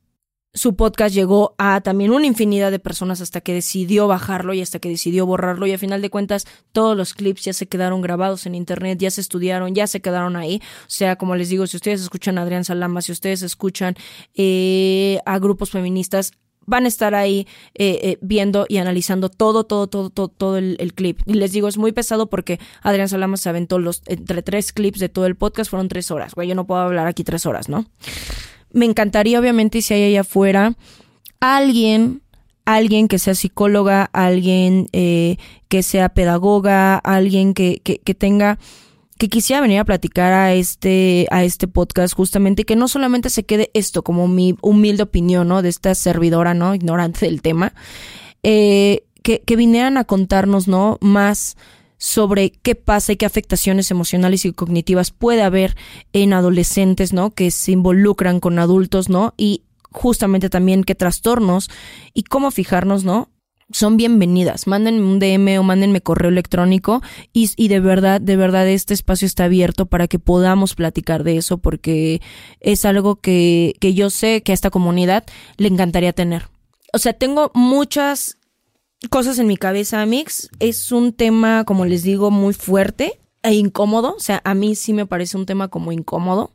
[0.53, 4.81] Su podcast llegó a también una infinidad de personas hasta que decidió bajarlo y hasta
[4.81, 8.47] que decidió borrarlo y a final de cuentas todos los clips ya se quedaron grabados
[8.47, 10.61] en internet, ya se estudiaron, ya se quedaron ahí.
[10.83, 13.95] O sea, como les digo, si ustedes escuchan a Adrián Salama, si ustedes escuchan
[14.35, 16.33] eh, a grupos feministas,
[16.67, 20.95] van a estar ahí eh, eh, viendo y analizando todo, todo, todo, todo, todo el,
[20.95, 21.21] clip.
[21.27, 24.99] Y les digo, es muy pesado porque Adrián Salama se aventó los entre tres clips
[24.99, 26.35] de todo el podcast, fueron tres horas.
[26.35, 27.87] Güey, yo no puedo hablar aquí tres horas, ¿no?
[28.73, 30.75] Me encantaría obviamente si hay allá afuera
[31.41, 32.23] alguien,
[32.65, 35.37] alguien que sea psicóloga, alguien eh,
[35.69, 38.59] que sea pedagoga, alguien que, que, tenga
[39.19, 43.45] que quisiera venir a platicar a este, a este podcast justamente, que no solamente se
[43.45, 45.63] quede esto como mi humilde opinión, ¿no?
[45.63, 46.75] De esta servidora, ¿no?
[46.75, 47.75] Ignorante del tema,
[48.43, 50.99] eh, que, que vinieran a contarnos, ¿no?
[51.01, 51.57] Más
[52.01, 55.77] sobre qué pasa y qué afectaciones emocionales y cognitivas puede haber
[56.15, 57.31] en adolescentes, ¿no?
[57.31, 59.35] Que se involucran con adultos, ¿no?
[59.37, 61.69] Y justamente también qué trastornos
[62.15, 63.29] y cómo fijarnos, ¿no?
[63.73, 64.67] son bienvenidas.
[64.67, 69.27] Mándenme un DM o mándenme correo electrónico y, y, de verdad, de verdad este espacio
[69.27, 72.21] está abierto para que podamos platicar de eso porque
[72.59, 75.25] es algo que, que yo sé que a esta comunidad
[75.57, 76.49] le encantaría tener.
[76.93, 78.40] O sea, tengo muchas
[79.09, 80.51] cosas en mi cabeza, Mix.
[80.59, 84.15] Es un tema, como les digo, muy fuerte e incómodo.
[84.17, 86.53] O sea, a mí sí me parece un tema como incómodo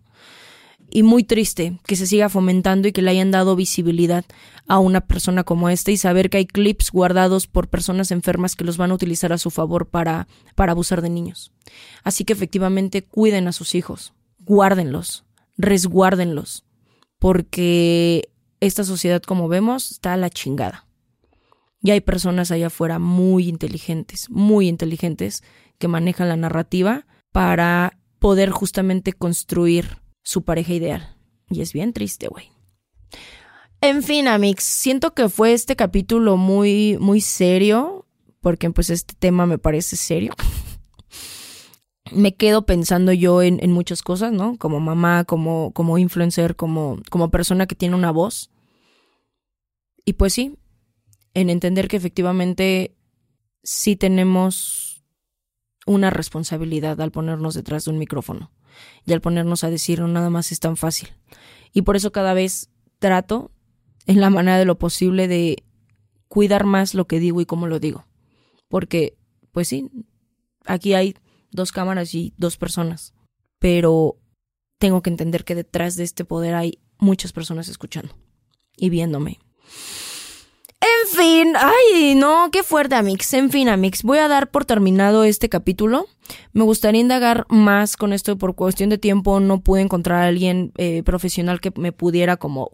[0.89, 4.23] y muy triste que se siga fomentando y que le hayan dado visibilidad
[4.67, 8.63] a una persona como esta y saber que hay clips guardados por personas enfermas que
[8.63, 11.51] los van a utilizar a su favor para, para abusar de niños.
[12.03, 15.25] Así que efectivamente cuiden a sus hijos, guárdenlos,
[15.57, 16.63] resguárdenlos,
[17.19, 18.29] porque
[18.59, 20.85] esta sociedad como vemos está a la chingada.
[21.85, 25.43] Y hay personas allá afuera muy inteligentes, muy inteligentes,
[25.77, 31.15] que manejan la narrativa para poder justamente construir su pareja ideal.
[31.47, 32.49] Y es bien triste, güey.
[33.81, 38.07] En fin, Amix, siento que fue este capítulo muy, muy serio,
[38.41, 40.33] porque pues este tema me parece serio.
[42.11, 44.57] me quedo pensando yo en, en, muchas cosas, ¿no?
[44.57, 48.49] Como mamá, como, como influencer, como, como persona que tiene una voz.
[50.03, 50.57] Y pues sí,
[51.35, 52.95] en entender que efectivamente
[53.61, 55.03] sí tenemos
[55.85, 58.51] una responsabilidad al ponernos detrás de un micrófono
[59.05, 61.09] y al ponernos a decir no nada más es tan fácil.
[61.73, 63.51] Y por eso cada vez trato,
[64.07, 65.63] en la manera de lo posible, de
[66.29, 68.07] cuidar más lo que digo y cómo lo digo.
[68.69, 69.17] Porque,
[69.51, 69.91] pues sí,
[70.65, 71.15] aquí hay
[71.51, 73.13] dos cámaras y dos personas,
[73.59, 74.17] pero
[74.77, 78.15] tengo que entender que detrás de este poder hay muchas personas escuchando
[78.77, 79.39] y viéndome.
[80.85, 83.33] En fin, ay, no, qué fuerte, Amix.
[83.33, 86.05] En fin, Amix, voy a dar por terminado este capítulo.
[86.53, 89.39] Me gustaría indagar más con esto por cuestión de tiempo.
[89.39, 92.69] No pude encontrar a alguien eh, profesional que me pudiera como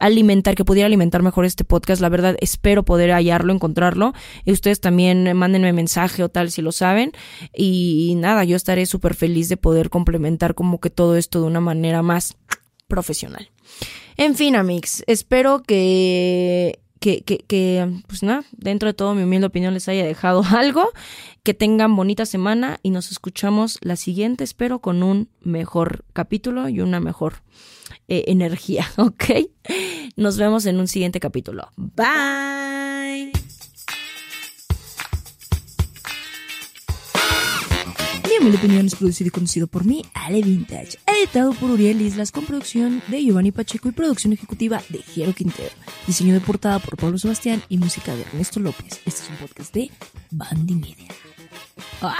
[0.00, 2.02] alimentar, que pudiera alimentar mejor este podcast.
[2.02, 4.14] La verdad, espero poder hallarlo, encontrarlo.
[4.44, 7.12] Y ustedes también mándenme mensaje o tal si lo saben.
[7.54, 11.60] Y nada, yo estaré súper feliz de poder complementar como que todo esto de una
[11.60, 12.36] manera más
[12.88, 13.50] profesional.
[14.16, 19.88] En fin, Amix, espero que que, pues nada, dentro de todo mi humilde opinión les
[19.88, 20.90] haya dejado algo.
[21.42, 26.80] Que tengan bonita semana y nos escuchamos la siguiente, espero, con un mejor capítulo y
[26.80, 27.42] una mejor
[28.08, 29.24] eh, energía, ¿ok?
[30.16, 31.68] Nos vemos en un siguiente capítulo.
[31.76, 33.53] Bye.
[38.40, 40.98] Mi opinión es producido y conducido por mí, Ale Vintage.
[41.06, 45.70] Editado por Uriel Islas con producción de Giovanni Pacheco y producción ejecutiva de Jero Quintero.
[46.06, 49.00] Diseño de portada por Pablo Sebastián y música de Ernesto López.
[49.06, 49.90] Este es un podcast de
[50.30, 51.08] Bandy Media.
[52.02, 52.18] ¡Ah!